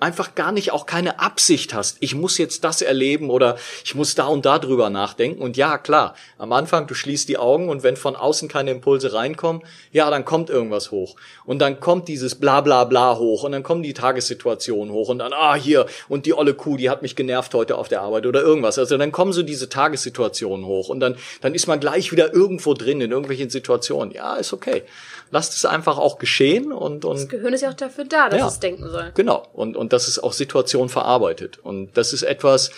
[0.00, 4.14] einfach gar nicht auch keine Absicht hast, ich muss jetzt das erleben oder ich muss
[4.14, 5.42] da und da drüber nachdenken.
[5.42, 9.12] Und ja, klar, am Anfang, du schließt die Augen und wenn von außen keine Impulse
[9.12, 11.16] reinkommen, ja, dann kommt irgendwas hoch.
[11.44, 15.18] Und dann kommt dieses bla bla bla hoch und dann kommen die Tagessituationen hoch und
[15.18, 18.26] dann, ah, hier, und die olle Kuh, die hat mich genervt heute auf der Arbeit
[18.26, 18.78] oder irgendwas.
[18.78, 22.74] Also dann kommen so diese Tagessituationen hoch und dann, dann ist man gleich wieder irgendwo
[22.74, 24.12] drin in irgendwelchen Situationen.
[24.12, 24.84] Ja, ist okay
[25.30, 28.40] lasst es einfach auch geschehen und, und das Gehirn ist ja auch dafür da, dass
[28.40, 29.12] ja, es denken soll.
[29.14, 32.70] Genau und und das ist auch Situation verarbeitet und das ist etwas,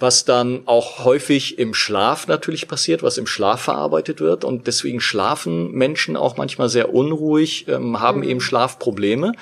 [0.00, 5.00] was dann auch häufig im Schlaf natürlich passiert, was im Schlaf verarbeitet wird und deswegen
[5.00, 8.28] schlafen Menschen auch manchmal sehr unruhig, ähm, haben mhm.
[8.28, 9.32] eben Schlafprobleme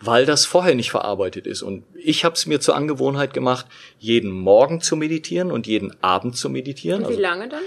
[0.00, 1.62] weil das vorher nicht verarbeitet ist.
[1.62, 3.66] Und ich habe es mir zur Angewohnheit gemacht,
[3.98, 7.02] jeden Morgen zu meditieren und jeden Abend zu meditieren.
[7.02, 7.62] Und wie also, lange dann?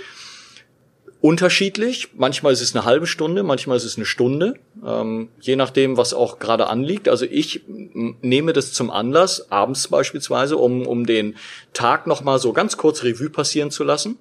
[1.22, 2.10] Unterschiedlich.
[2.16, 4.56] Manchmal ist es eine halbe Stunde, manchmal ist es eine Stunde,
[4.86, 7.10] ähm, je nachdem, was auch gerade anliegt.
[7.10, 11.36] Also ich nehme das zum Anlass, abends beispielsweise, um, um den
[11.74, 14.18] Tag nochmal so ganz kurz Revue passieren zu lassen.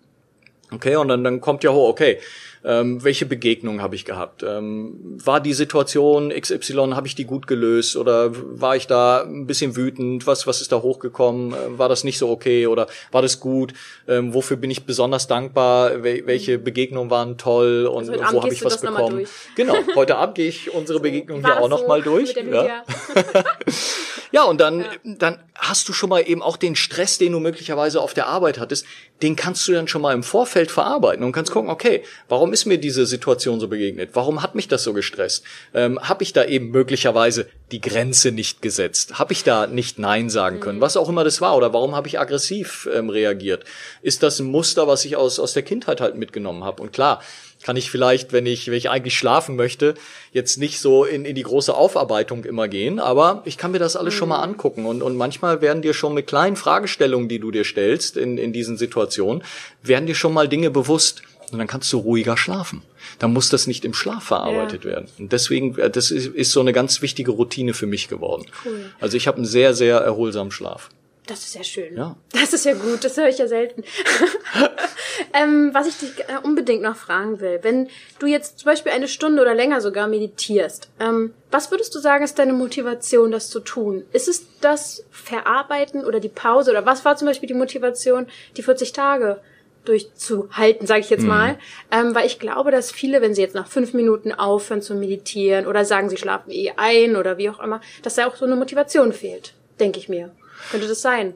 [0.73, 2.19] Okay, und dann, dann kommt ja hoch, okay,
[2.67, 4.43] ähm, welche Begegnungen habe ich gehabt?
[4.43, 9.47] Ähm, war die Situation XY, habe ich die gut gelöst oder war ich da ein
[9.47, 10.27] bisschen wütend?
[10.27, 11.53] Was, was ist da hochgekommen?
[11.53, 13.73] Äh, war das nicht so okay oder war das gut?
[14.09, 16.03] Ähm, wofür bin ich besonders dankbar?
[16.03, 19.27] Wel welche Begegnungen waren toll und also wo habe ich was bekommen?
[19.55, 22.35] Genau, heute Abend gehe ich unsere Begegnung hier auch nochmal so durch.
[22.35, 22.85] Ja.
[24.37, 24.87] ja, und dann, ja.
[25.03, 28.59] dann hast du schon mal eben auch den Stress, den du möglicherweise auf der Arbeit
[28.59, 28.85] hattest,
[29.23, 32.67] den kannst du dann schon mal im Vorfeld verarbeiten und kannst gucken, okay, warum ist
[32.67, 34.11] mir diese Situation so begegnet?
[34.13, 35.43] Warum hat mich das so gestresst?
[35.73, 39.19] Ähm, habe ich da eben möglicherweise die Grenze nicht gesetzt?
[39.19, 40.81] Habe ich da nicht Nein sagen können?
[40.81, 40.83] Mhm.
[40.83, 41.57] Was auch immer das war.
[41.57, 43.65] Oder warum habe ich aggressiv ähm, reagiert?
[44.03, 46.83] Ist das ein Muster, was ich aus, aus der Kindheit halt mitgenommen habe?
[46.83, 47.23] Und klar,
[47.67, 49.95] kann ich vielleicht, wenn ich, wenn ich eigentlich schlafen möchte,
[50.31, 53.97] jetzt nicht so in, in die große Aufarbeitung immer gehen, aber ich kann mir das
[53.97, 54.19] alles mhm.
[54.19, 54.53] schon mal mhm.
[54.53, 58.39] angucken und, und manchmal werden dir schon mit kleinen Fragestellungen, die du dir stellst in,
[58.39, 59.43] in diesen Situationen,
[59.83, 62.83] werden dir schon mal Dinge bewusst und dann kannst du ruhiger schlafen.
[63.19, 64.91] Dann muss das nicht im Schlaf verarbeitet ja.
[64.91, 65.09] werden.
[65.19, 68.47] Und deswegen, äh, das ist, ist so eine ganz wichtige Routine für mich geworden.
[68.65, 68.93] Cool.
[69.01, 70.89] Also ich habe einen sehr, sehr erholsamen Schlaf.
[71.27, 71.97] Das ist ja schön.
[71.97, 72.17] Ja.
[72.31, 73.83] Das ist ja gut, das höre ich ja selten.
[75.33, 77.89] ähm, was ich dich äh, unbedingt noch fragen will, wenn
[78.19, 82.25] du jetzt zum Beispiel eine Stunde oder länger sogar meditierst, ähm, was würdest du sagen,
[82.25, 84.05] ist deine Motivation, das zu tun?
[84.13, 88.63] Ist es das Verarbeiten oder die Pause oder was war zum Beispiel die Motivation, die
[88.63, 89.41] 40 Tage
[89.85, 91.29] durchzuhalten, sage ich jetzt mhm.
[91.29, 91.59] mal?
[91.91, 95.67] Ähm, weil ich glaube, dass viele, wenn sie jetzt nach fünf Minuten aufhören zu meditieren
[95.67, 98.57] oder sagen, sie schlafen eh ein oder wie auch immer, dass da auch so eine
[98.57, 100.31] Motivation fehlt, denke ich mir.
[100.71, 101.35] Könnte das sein?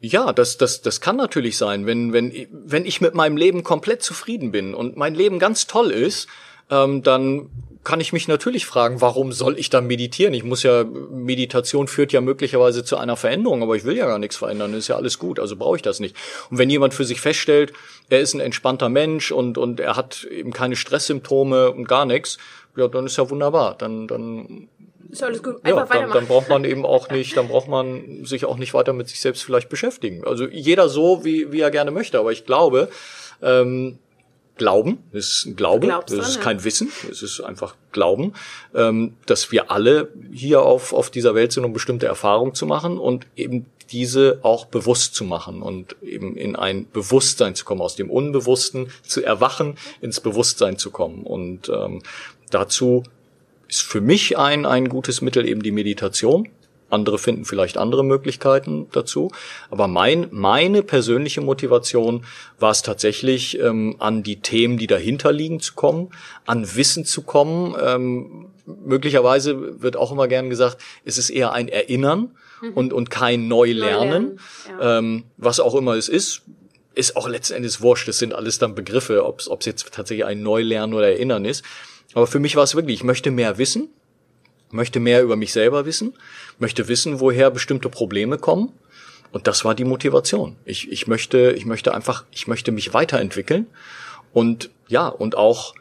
[0.00, 1.86] Ja, das, das, das kann natürlich sein.
[1.86, 5.90] Wenn, wenn, wenn ich mit meinem Leben komplett zufrieden bin und mein Leben ganz toll
[5.90, 6.28] ist,
[6.70, 7.48] ähm, dann
[7.86, 10.34] kann ich mich natürlich fragen, warum soll ich da meditieren?
[10.34, 14.18] Ich muss ja, Meditation führt ja möglicherweise zu einer Veränderung, aber ich will ja gar
[14.18, 16.16] nichts verändern, ist ja alles gut, also brauche ich das nicht.
[16.50, 17.72] Und wenn jemand für sich feststellt,
[18.10, 22.38] er ist ein entspannter Mensch und, und er hat eben keine Stresssymptome und gar nichts,
[22.76, 23.76] ja, dann ist ja wunderbar.
[23.78, 24.68] Dann, dann
[25.10, 25.64] ist alles gut.
[25.64, 28.74] Einfach ja, dann, dann braucht man eben auch nicht, dann braucht man sich auch nicht
[28.74, 30.24] weiter mit sich selbst vielleicht beschäftigen.
[30.24, 32.18] Also jeder so, wie, wie er gerne möchte.
[32.18, 32.88] Aber ich glaube,
[33.42, 33.98] ähm,
[34.56, 38.32] Glauben, ist ein Glaube, das ist kein Wissen, es ist einfach Glauben,
[38.74, 42.98] ähm, dass wir alle hier auf, auf dieser Welt sind, um bestimmte Erfahrungen zu machen
[42.98, 47.96] und eben diese auch bewusst zu machen und eben in ein Bewusstsein zu kommen, aus
[47.96, 51.22] dem Unbewussten zu erwachen, ins Bewusstsein zu kommen.
[51.24, 52.02] Und ähm,
[52.50, 53.04] dazu
[53.68, 56.48] ist für mich ein, ein gutes Mittel eben die Meditation.
[56.88, 59.32] Andere finden vielleicht andere Möglichkeiten dazu.
[59.70, 62.24] Aber mein, meine persönliche Motivation
[62.60, 66.10] war es tatsächlich, ähm, an die Themen, die dahinter liegen, zu kommen,
[66.44, 67.74] an Wissen zu kommen.
[67.82, 72.72] Ähm, möglicherweise wird auch immer gern gesagt, es ist eher ein Erinnern mhm.
[72.74, 73.88] und, und kein Neulernen.
[73.88, 74.40] Neulernen
[74.80, 74.98] ja.
[74.98, 76.42] ähm, was auch immer es ist,
[76.94, 78.06] ist auch letzten Endes wurscht.
[78.06, 81.64] Das sind alles dann Begriffe, ob es jetzt tatsächlich ein Neulernen oder Erinnern ist.
[82.16, 83.90] Aber für mich war es wirklich, ich möchte mehr wissen
[84.70, 86.14] möchte mehr über mich selber wissen,
[86.58, 88.72] möchte wissen, woher bestimmte Probleme kommen.
[89.32, 90.56] Und das war die Motivation.
[90.64, 93.66] Ich, ich möchte, ich möchte einfach, ich möchte mich weiterentwickeln
[94.32, 95.74] und ja, und auch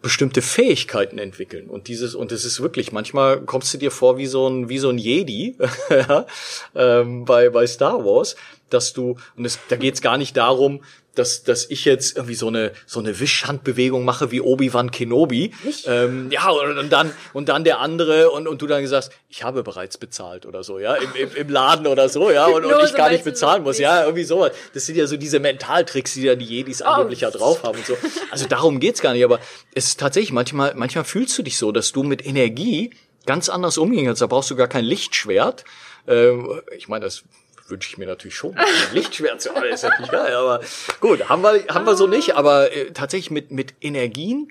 [0.00, 1.68] bestimmte Fähigkeiten entwickeln.
[1.68, 4.78] Und dieses, und es ist wirklich, manchmal kommst du dir vor wie so ein, wie
[4.78, 5.56] so ein Jedi,
[6.74, 8.36] ähm, bei, bei Star Wars,
[8.68, 10.82] dass du, und es, da geht es gar nicht darum,
[11.14, 15.52] dass, dass ich jetzt irgendwie so eine, so eine Wischhandbewegung mache wie Obi-Wan Kenobi.
[15.86, 19.44] Ähm, ja, und, und, dann, und dann der andere und, und du dann gesagt, ich
[19.44, 22.84] habe bereits bezahlt oder so, ja, im, im, im Laden oder so, ja, und, und
[22.84, 24.52] ich gar nicht bezahlen muss, ja, irgendwie sowas.
[24.72, 26.86] Das sind ja so diese Mentaltricks, die ja die Jedis oh.
[26.86, 27.96] angeblich ja drauf haben und so.
[28.30, 29.38] Also darum geht's gar nicht, aber
[29.74, 32.90] es ist tatsächlich, manchmal, manchmal fühlst du dich so, dass du mit Energie
[33.26, 34.22] ganz anders umgehen kannst.
[34.22, 35.64] Da brauchst du gar kein Lichtschwert.
[36.06, 37.24] Ähm, ich meine, das
[37.68, 38.56] wünsche ich mir natürlich schon.
[38.92, 40.60] Lichtschwert zu haben, ist natürlich geil, aber
[41.00, 44.50] gut, haben wir, haben wir so nicht, aber äh, tatsächlich mit, mit Energien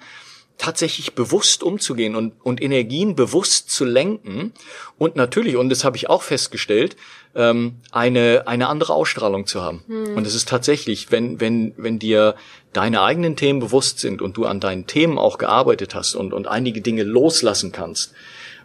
[0.57, 4.53] tatsächlich bewusst umzugehen und, und Energien bewusst zu lenken
[4.97, 6.95] und natürlich, und das habe ich auch festgestellt,
[7.36, 9.84] ähm, eine, eine andere Ausstrahlung zu haben.
[9.88, 10.16] Hm.
[10.16, 12.36] Und es ist tatsächlich, wenn, wenn, wenn dir
[12.72, 16.47] deine eigenen Themen bewusst sind und du an deinen Themen auch gearbeitet hast und, und
[16.47, 18.14] einige Dinge loslassen kannst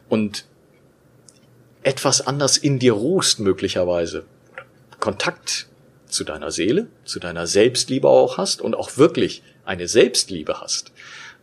[0.09, 0.45] und
[1.83, 4.27] etwas anders in dir ruhst möglicherweise,
[5.01, 5.69] Kontakt
[6.07, 10.93] zu deiner Seele, zu deiner Selbstliebe auch hast und auch wirklich eine Selbstliebe hast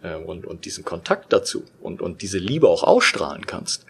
[0.01, 3.85] äh, und, und diesen Kontakt dazu und, und diese Liebe auch ausstrahlen kannst,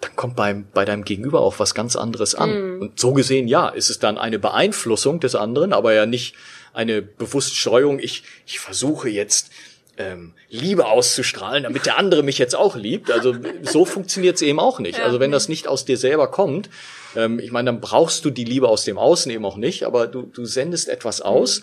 [0.00, 2.76] dann kommt beim, bei deinem Gegenüber auch was ganz anderes an.
[2.76, 2.82] Mm.
[2.82, 6.34] Und so gesehen, ja, ist es dann eine Beeinflussung des anderen, aber ja nicht
[6.74, 7.98] eine bewusste Steuerung.
[7.98, 9.50] Ich, ich versuche jetzt
[9.98, 13.10] ähm, Liebe auszustrahlen, damit der andere mich jetzt auch liebt.
[13.10, 15.00] Also so funktioniert es eben auch nicht.
[15.00, 16.68] Also wenn das nicht aus dir selber kommt,
[17.16, 20.06] ähm, ich meine, dann brauchst du die Liebe aus dem Außen eben auch nicht, aber
[20.06, 21.62] du, du sendest etwas aus,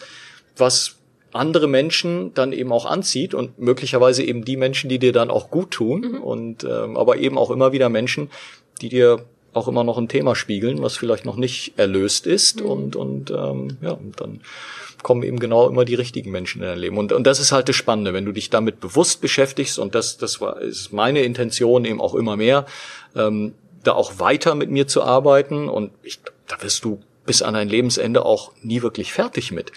[0.58, 0.96] was
[1.34, 5.50] andere Menschen dann eben auch anzieht und möglicherweise eben die Menschen, die dir dann auch
[5.50, 6.24] gut tun mhm.
[6.24, 8.30] und ähm, aber eben auch immer wieder Menschen,
[8.82, 12.70] die dir auch immer noch ein Thema spiegeln, was vielleicht noch nicht erlöst ist mhm.
[12.70, 14.42] und und ähm, ja und dann
[15.04, 17.70] kommen eben genau immer die richtigen Menschen in dein Leben und und das ist halt
[17.70, 21.86] das Spannende, wenn du dich damit bewusst beschäftigst und das das war ist meine Intention
[21.86, 22.66] eben auch immer mehr
[23.16, 27.54] ähm, da auch weiter mit mir zu arbeiten und ich, da wirst du bis an
[27.54, 29.72] dein Lebensende auch nie wirklich fertig mit.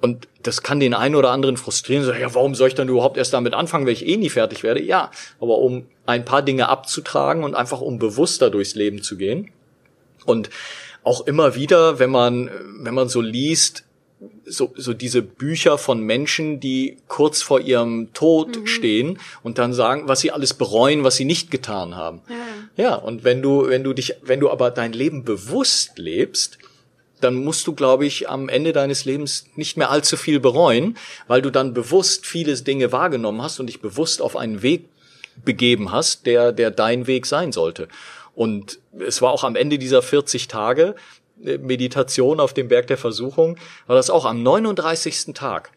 [0.00, 3.16] Und das kann den einen oder anderen frustrieren, so, ja, warum soll ich dann überhaupt
[3.16, 4.82] erst damit anfangen, wenn ich eh nie fertig werde?
[4.82, 9.52] Ja, aber um ein paar Dinge abzutragen und einfach um bewusster durchs Leben zu gehen.
[10.24, 10.50] Und
[11.04, 12.50] auch immer wieder, wenn man,
[12.80, 13.84] wenn man so liest,
[14.44, 18.66] so, so diese Bücher von Menschen, die kurz vor ihrem Tod mhm.
[18.66, 22.20] stehen und dann sagen, was sie alles bereuen, was sie nicht getan haben.
[22.76, 22.84] Ja.
[22.84, 26.58] ja, und wenn du, wenn du dich, wenn du aber dein Leben bewusst lebst,
[27.20, 30.96] dann musst du, glaube ich, am Ende deines Lebens nicht mehr allzu viel bereuen,
[31.28, 34.88] weil du dann bewusst viele Dinge wahrgenommen hast und dich bewusst auf einen Weg
[35.44, 37.88] begeben hast, der, der dein Weg sein sollte.
[38.34, 40.94] Und es war auch am Ende dieser 40 Tage,
[41.42, 45.34] Meditation auf dem Berg der Versuchung, war das auch am 39.
[45.34, 45.70] Tag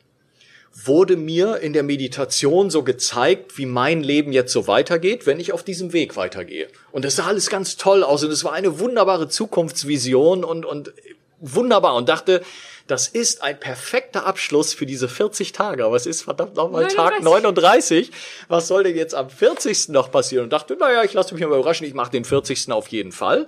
[0.83, 5.53] wurde mir in der Meditation so gezeigt, wie mein Leben jetzt so weitergeht, wenn ich
[5.53, 6.67] auf diesem Weg weitergehe.
[6.91, 10.91] Und das sah alles ganz toll aus und es war eine wunderbare Zukunftsvision und, und
[11.39, 12.41] wunderbar und dachte,
[12.87, 15.85] das ist ein perfekter Abschluss für diese 40 Tage.
[15.85, 18.11] Aber es ist verdammt nochmal Tag 39.
[18.47, 19.89] Was soll denn jetzt am 40.
[19.89, 20.43] noch passieren?
[20.43, 22.71] Und dachte, naja, ich lasse mich mal überraschen, ich mache den 40.
[22.71, 23.47] auf jeden Fall.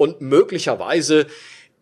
[0.00, 1.26] Und möglicherweise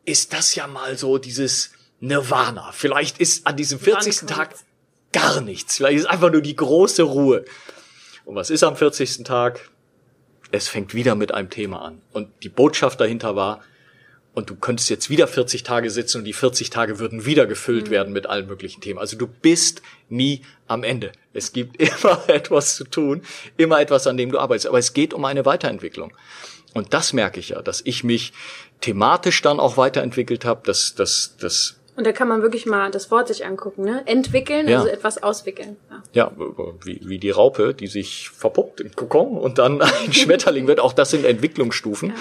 [0.04, 2.72] ist das ja mal so dieses Nirvana.
[2.72, 4.26] Vielleicht ist an diesem 40.
[4.26, 4.56] Tag
[5.12, 5.76] gar nichts.
[5.76, 7.44] Vielleicht ist einfach nur die große Ruhe.
[8.24, 9.22] Und was ist am 40.
[9.22, 9.70] Tag?
[10.50, 12.02] Es fängt wieder mit einem Thema an.
[12.12, 13.62] Und die Botschaft dahinter war,
[14.34, 17.86] und du könntest jetzt wieder 40 Tage sitzen und die 40 Tage würden wieder gefüllt
[17.86, 17.90] mhm.
[17.90, 18.98] werden mit allen möglichen Themen.
[18.98, 21.12] Also du bist nie am Ende.
[21.32, 23.22] Es gibt immer etwas zu tun,
[23.56, 24.66] immer etwas, an dem du arbeitest.
[24.66, 26.12] Aber es geht um eine Weiterentwicklung.
[26.78, 28.32] Und das merke ich ja, dass ich mich
[28.80, 33.10] thematisch dann auch weiterentwickelt habe, dass, dass, dass und da kann man wirklich mal das
[33.10, 34.04] Wort sich angucken, ne?
[34.06, 34.78] Entwickeln, ja.
[34.78, 35.76] also etwas auswickeln.
[36.12, 36.32] Ja, ja
[36.84, 40.78] wie, wie die Raupe, die sich verpuppt im Kokon und dann ein Schmetterling wird.
[40.78, 42.14] Auch das sind Entwicklungsstufen,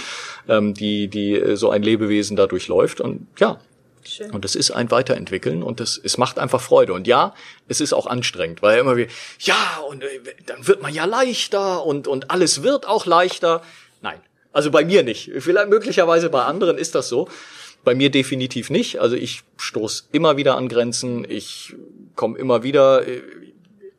[0.48, 0.58] ja.
[0.58, 3.02] ähm, die, die äh, so ein Lebewesen da durchläuft.
[3.02, 3.60] Und ja,
[4.04, 4.32] Schön.
[4.32, 6.94] Und es ist ein Weiterentwickeln und es, es macht einfach Freude.
[6.94, 7.36] Und ja,
[7.68, 9.08] es ist auch anstrengend, weil immer wie,
[9.40, 10.08] ja, und äh,
[10.46, 13.62] dann wird man ja leichter und, und alles wird auch leichter.
[14.02, 14.20] Nein,
[14.58, 15.32] also bei mir nicht.
[15.38, 17.30] Vielleicht möglicherweise bei anderen ist das so.
[17.84, 19.00] Bei mir definitiv nicht.
[19.00, 21.30] Also ich stoß immer wieder an Grenzen.
[21.30, 21.76] Ich
[22.16, 23.22] komme immer wieder, äh,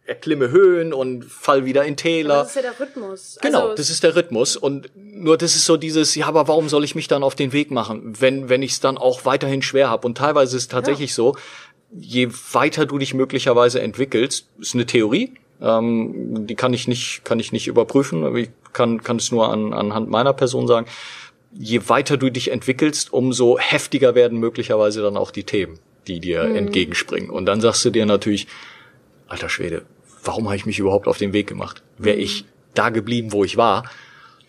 [0.05, 2.35] erklimme Höhen und fall wieder in Täler.
[2.35, 3.39] Aber das ist ja der Rhythmus.
[3.41, 4.57] Genau, also das ist der Rhythmus.
[4.57, 7.53] Und nur das ist so dieses, ja, aber warum soll ich mich dann auf den
[7.53, 10.09] Weg machen, wenn, wenn ich es dann auch weiterhin schwer habe?
[10.09, 11.15] Und teilweise ist es tatsächlich ja.
[11.15, 11.37] so,
[11.93, 17.41] je weiter du dich möglicherweise entwickelst, ist eine Theorie, ähm, die kann ich nicht, kann
[17.41, 20.87] ich nicht überprüfen, ich kann, kann es nur an, anhand meiner Person sagen
[21.53, 26.45] je weiter du dich entwickelst, umso heftiger werden möglicherweise dann auch die Themen, die dir
[26.45, 26.57] mhm.
[26.57, 27.31] entgegenspringen.
[27.31, 28.47] Und dann sagst du dir natürlich,
[29.27, 29.85] alter Schwede,
[30.25, 31.83] warum habe ich mich überhaupt auf den Weg gemacht?
[31.97, 32.23] Wäre mhm.
[32.23, 32.45] ich
[32.75, 33.91] da geblieben, wo ich war,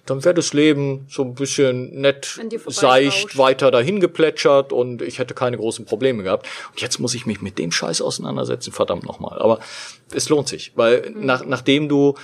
[0.09, 5.33] dann wäre das Leben so ein bisschen nett, seicht, weiter dahin geplätschert und ich hätte
[5.33, 6.47] keine großen Probleme gehabt.
[6.71, 9.39] Und jetzt muss ich mich mit dem Scheiß auseinandersetzen, verdammt nochmal.
[9.39, 9.59] Aber
[10.11, 11.25] es lohnt sich, weil mhm.
[11.25, 12.15] nach, nachdem du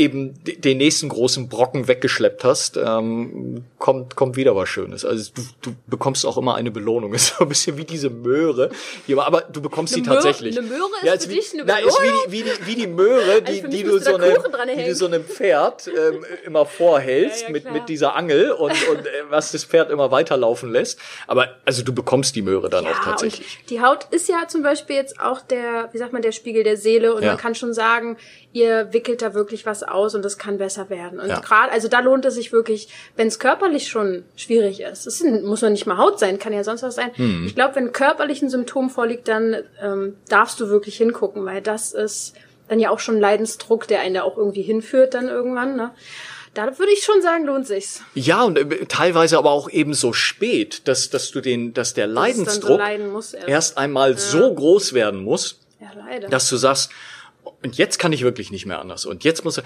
[0.00, 5.04] eben den nächsten großen Brocken weggeschleppt hast, ähm, kommt, kommt wieder was Schönes.
[5.04, 7.12] Also du, du bekommst auch immer eine Belohnung.
[7.20, 8.70] Ist so ein bisschen wie diese Möhre.
[9.18, 10.58] Aber du bekommst eine sie tatsächlich.
[10.58, 11.90] Eine Möhre ist ja, für wie, dich eine Belohnung?
[11.98, 14.38] Na, ist wie die, wie die, wie die Möhre, die, also die, du so eine,
[14.76, 18.72] die du so einem Pferd ähm, immer vorhältst ja, ja, mit, mit dieser Angel und,
[18.90, 20.98] und äh, was das Pferd immer weiterlaufen lässt.
[21.26, 23.58] Aber also du bekommst die Möhre dann auch tatsächlich.
[23.68, 26.78] die Haut ist ja zum Beispiel jetzt auch der, wie sagt man, der Spiegel der
[26.78, 28.16] Seele und man kann schon sagen,
[28.52, 31.20] ihr wickelt da wirklich was aus und das kann besser werden.
[31.20, 31.40] Und ja.
[31.40, 35.06] gerade, also da lohnt es sich wirklich, wenn es körperlich schon schwierig ist.
[35.06, 37.10] Das muss man nicht mal Haut sein, kann ja sonst was sein.
[37.16, 37.44] Mhm.
[37.46, 41.92] Ich glaube, wenn körperlich ein Symptom vorliegt, dann ähm, darfst du wirklich hingucken, weil das
[41.92, 42.34] ist
[42.68, 45.76] dann ja auch schon Leidensdruck, der einen da auch irgendwie hinführt dann irgendwann.
[45.76, 45.90] Ne?
[46.54, 48.02] Da würde ich schon sagen, lohnt sich's.
[48.14, 52.08] Ja, und äh, teilweise aber auch eben so spät, dass, dass du den, dass der
[52.08, 53.48] Leidensdruck so erst.
[53.48, 53.78] erst.
[53.78, 54.16] einmal ja.
[54.16, 56.90] so groß werden muss, ja, dass du sagst,
[57.62, 59.06] und jetzt kann ich wirklich nicht mehr anders.
[59.06, 59.64] Und jetzt muss er,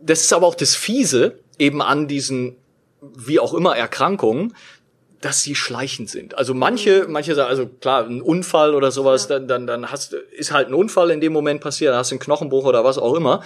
[0.00, 2.56] das ist aber auch das Fiese eben an diesen,
[3.00, 4.54] wie auch immer, Erkrankungen,
[5.24, 6.36] dass sie schleichend sind.
[6.36, 7.12] Also manche, mhm.
[7.12, 10.74] manche sagen, also klar, ein Unfall oder sowas, dann, dann, dann hast, ist halt ein
[10.74, 13.42] Unfall in dem Moment passiert, dann hast du einen Knochenbruch oder was auch immer.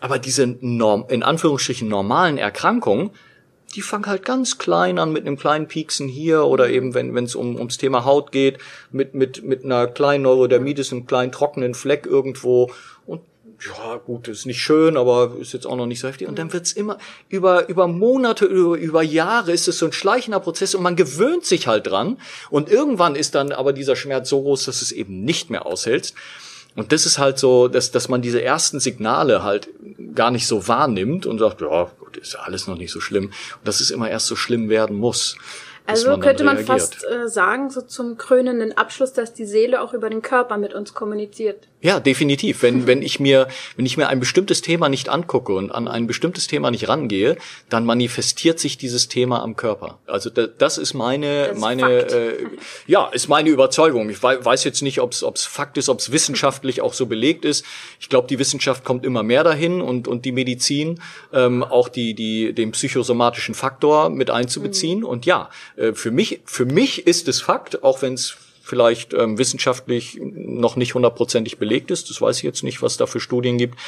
[0.00, 3.10] Aber diese Norm, in Anführungsstrichen normalen Erkrankungen,
[3.74, 6.74] die fangen halt ganz klein an mit einem kleinen Pieksen hier oder mhm.
[6.74, 8.58] eben wenn wenn es um ums Thema Haut geht
[8.90, 12.70] mit mit mit einer kleinen Neurodermitis, einem kleinen trockenen Fleck irgendwo
[13.60, 16.28] ja, gut, ist nicht schön, aber ist jetzt auch noch nicht so heftig.
[16.28, 16.98] Und dann wird's immer
[17.28, 21.44] über, über Monate, über, über Jahre ist es so ein schleichender Prozess und man gewöhnt
[21.44, 22.18] sich halt dran.
[22.50, 26.14] Und irgendwann ist dann aber dieser Schmerz so groß, dass es eben nicht mehr aushält.
[26.76, 29.68] Und das ist halt so, dass, dass man diese ersten Signale halt
[30.14, 33.26] gar nicht so wahrnimmt und sagt, ja, gut, ist ja alles noch nicht so schlimm.
[33.26, 35.36] Und dass es immer erst so schlimm werden muss.
[35.86, 39.94] Also man könnte man fast äh, sagen, so zum krönenden Abschluss, dass die Seele auch
[39.94, 41.66] über den Körper mit uns kommuniziert.
[41.80, 42.62] Ja, definitiv.
[42.62, 46.08] Wenn, wenn ich mir, wenn ich mir ein bestimmtes Thema nicht angucke und an ein
[46.08, 47.36] bestimmtes Thema nicht rangehe,
[47.68, 50.00] dann manifestiert sich dieses Thema am Körper.
[50.06, 52.46] Also da, das ist meine, das meine, äh,
[52.88, 54.10] ja, ist meine Überzeugung.
[54.10, 57.64] Ich weiß jetzt nicht, ob es Fakt ist, ob es wissenschaftlich auch so belegt ist.
[58.00, 61.00] Ich glaube, die Wissenschaft kommt immer mehr dahin und, und die Medizin
[61.32, 65.00] ähm, auch die, die, den psychosomatischen Faktor mit einzubeziehen.
[65.00, 65.06] Mhm.
[65.06, 68.36] Und ja, äh, für mich, für mich ist es Fakt, auch wenn es
[68.68, 72.10] vielleicht ähm, wissenschaftlich noch nicht hundertprozentig belegt ist.
[72.10, 73.78] Das weiß ich jetzt nicht, was da für Studien gibt.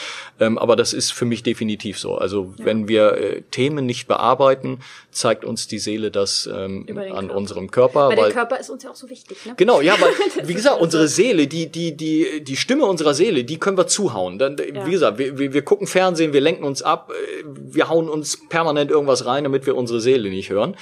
[0.41, 2.15] Ähm, aber das ist für mich definitiv so.
[2.15, 2.65] Also ja.
[2.65, 7.37] wenn wir äh, Themen nicht bearbeiten, zeigt uns die Seele das ähm, an Körper.
[7.37, 8.09] unserem Körper.
[8.09, 9.37] Weil, weil der Körper ist uns ja auch so wichtig.
[9.45, 9.53] Ne?
[9.59, 10.13] Genau, ja, weil
[10.49, 14.39] wie gesagt, unsere Seele, die die die die Stimme unserer Seele, die können wir zuhauen.
[14.39, 14.87] Dann, ja.
[14.87, 18.39] Wie gesagt, wir, wir, wir gucken Fernsehen, wir lenken uns ab, äh, wir hauen uns
[18.49, 20.75] permanent irgendwas rein, damit wir unsere Seele nicht hören.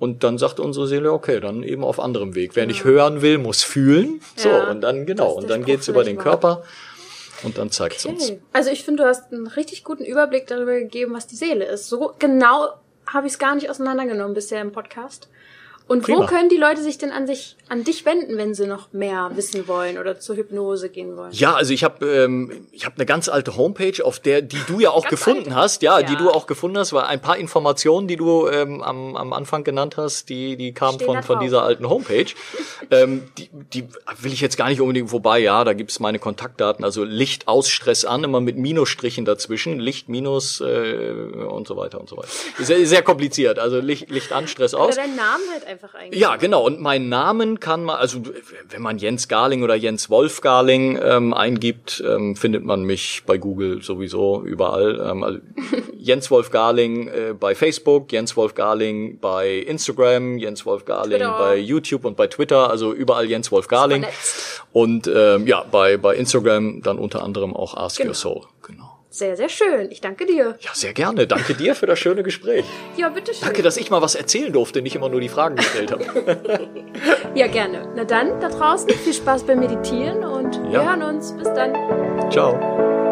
[0.00, 2.56] Und dann sagt unsere Seele, okay, dann eben auf anderem Weg.
[2.56, 2.68] Wer ja.
[2.68, 4.22] nicht hören will, muss fühlen.
[4.34, 6.24] So, ja, und dann, genau, und dann geht's über den war.
[6.24, 6.62] Körper
[7.42, 8.14] und dann zeigt's okay.
[8.14, 8.32] uns.
[8.54, 11.88] Also ich finde, du hast einen richtig guten Überblick darüber gegeben, was die Seele ist.
[11.88, 12.70] So genau
[13.06, 15.28] habe ich es gar nicht auseinandergenommen bisher im Podcast.
[15.90, 16.20] Und Prima.
[16.20, 19.32] wo können die Leute sich denn an sich an dich wenden, wenn sie noch mehr
[19.34, 21.32] wissen wollen oder zur Hypnose gehen wollen?
[21.32, 24.78] Ja, also ich habe ähm, ich habe eine ganz alte Homepage, auf der die du
[24.78, 25.62] ja auch gefunden alt.
[25.62, 28.82] hast, ja, ja, die du auch gefunden hast, weil ein paar Informationen, die du ähm,
[28.82, 32.26] am, am Anfang genannt hast, die die kamen von von dieser alten Homepage.
[32.92, 33.88] ähm, die, die
[34.20, 35.40] will ich jetzt gar nicht unbedingt vorbei.
[35.40, 40.08] Ja, da gibt's meine Kontaktdaten, also Licht aus Stress an, immer mit Minusstrichen dazwischen, Licht
[40.08, 41.10] minus äh,
[41.48, 42.28] und so weiter und so weiter.
[42.60, 44.96] Sehr, sehr kompliziert, also Licht Licht an Stress aus.
[44.96, 46.20] Oder dein Name halt einfach einfach eigentlich.
[46.20, 46.64] Ja, genau.
[46.64, 48.22] Und meinen Namen kann man, also
[48.68, 53.38] wenn man Jens Garling oder Jens Wolf Garling ähm, eingibt, ähm, findet man mich bei
[53.38, 55.00] Google sowieso überall.
[55.10, 55.38] Ähm, also
[55.98, 61.38] Jens Wolf Garling äh, bei Facebook, Jens Wolf Garling bei Instagram, Jens Wolf Garling Twitter.
[61.38, 64.04] bei YouTube und bei Twitter, also überall Jens Wolf Garling.
[64.72, 68.10] Und ähm, ja, bei, bei Instagram dann unter anderem auch Ask genau.
[68.10, 68.42] Your Soul.
[68.66, 68.89] Genau.
[69.12, 69.90] Sehr, sehr schön.
[69.90, 70.56] Ich danke dir.
[70.60, 71.26] Ja, sehr gerne.
[71.26, 72.64] Danke dir für das schöne Gespräch.
[72.96, 73.44] ja, bitteschön.
[73.44, 76.04] Danke, dass ich mal was erzählen durfte, nicht immer nur die Fragen gestellt habe.
[77.34, 77.92] ja, gerne.
[77.96, 80.70] Na dann, da draußen, viel Spaß beim Meditieren und ja.
[80.70, 81.32] wir hören uns.
[81.36, 81.74] Bis dann.
[82.30, 83.09] Ciao.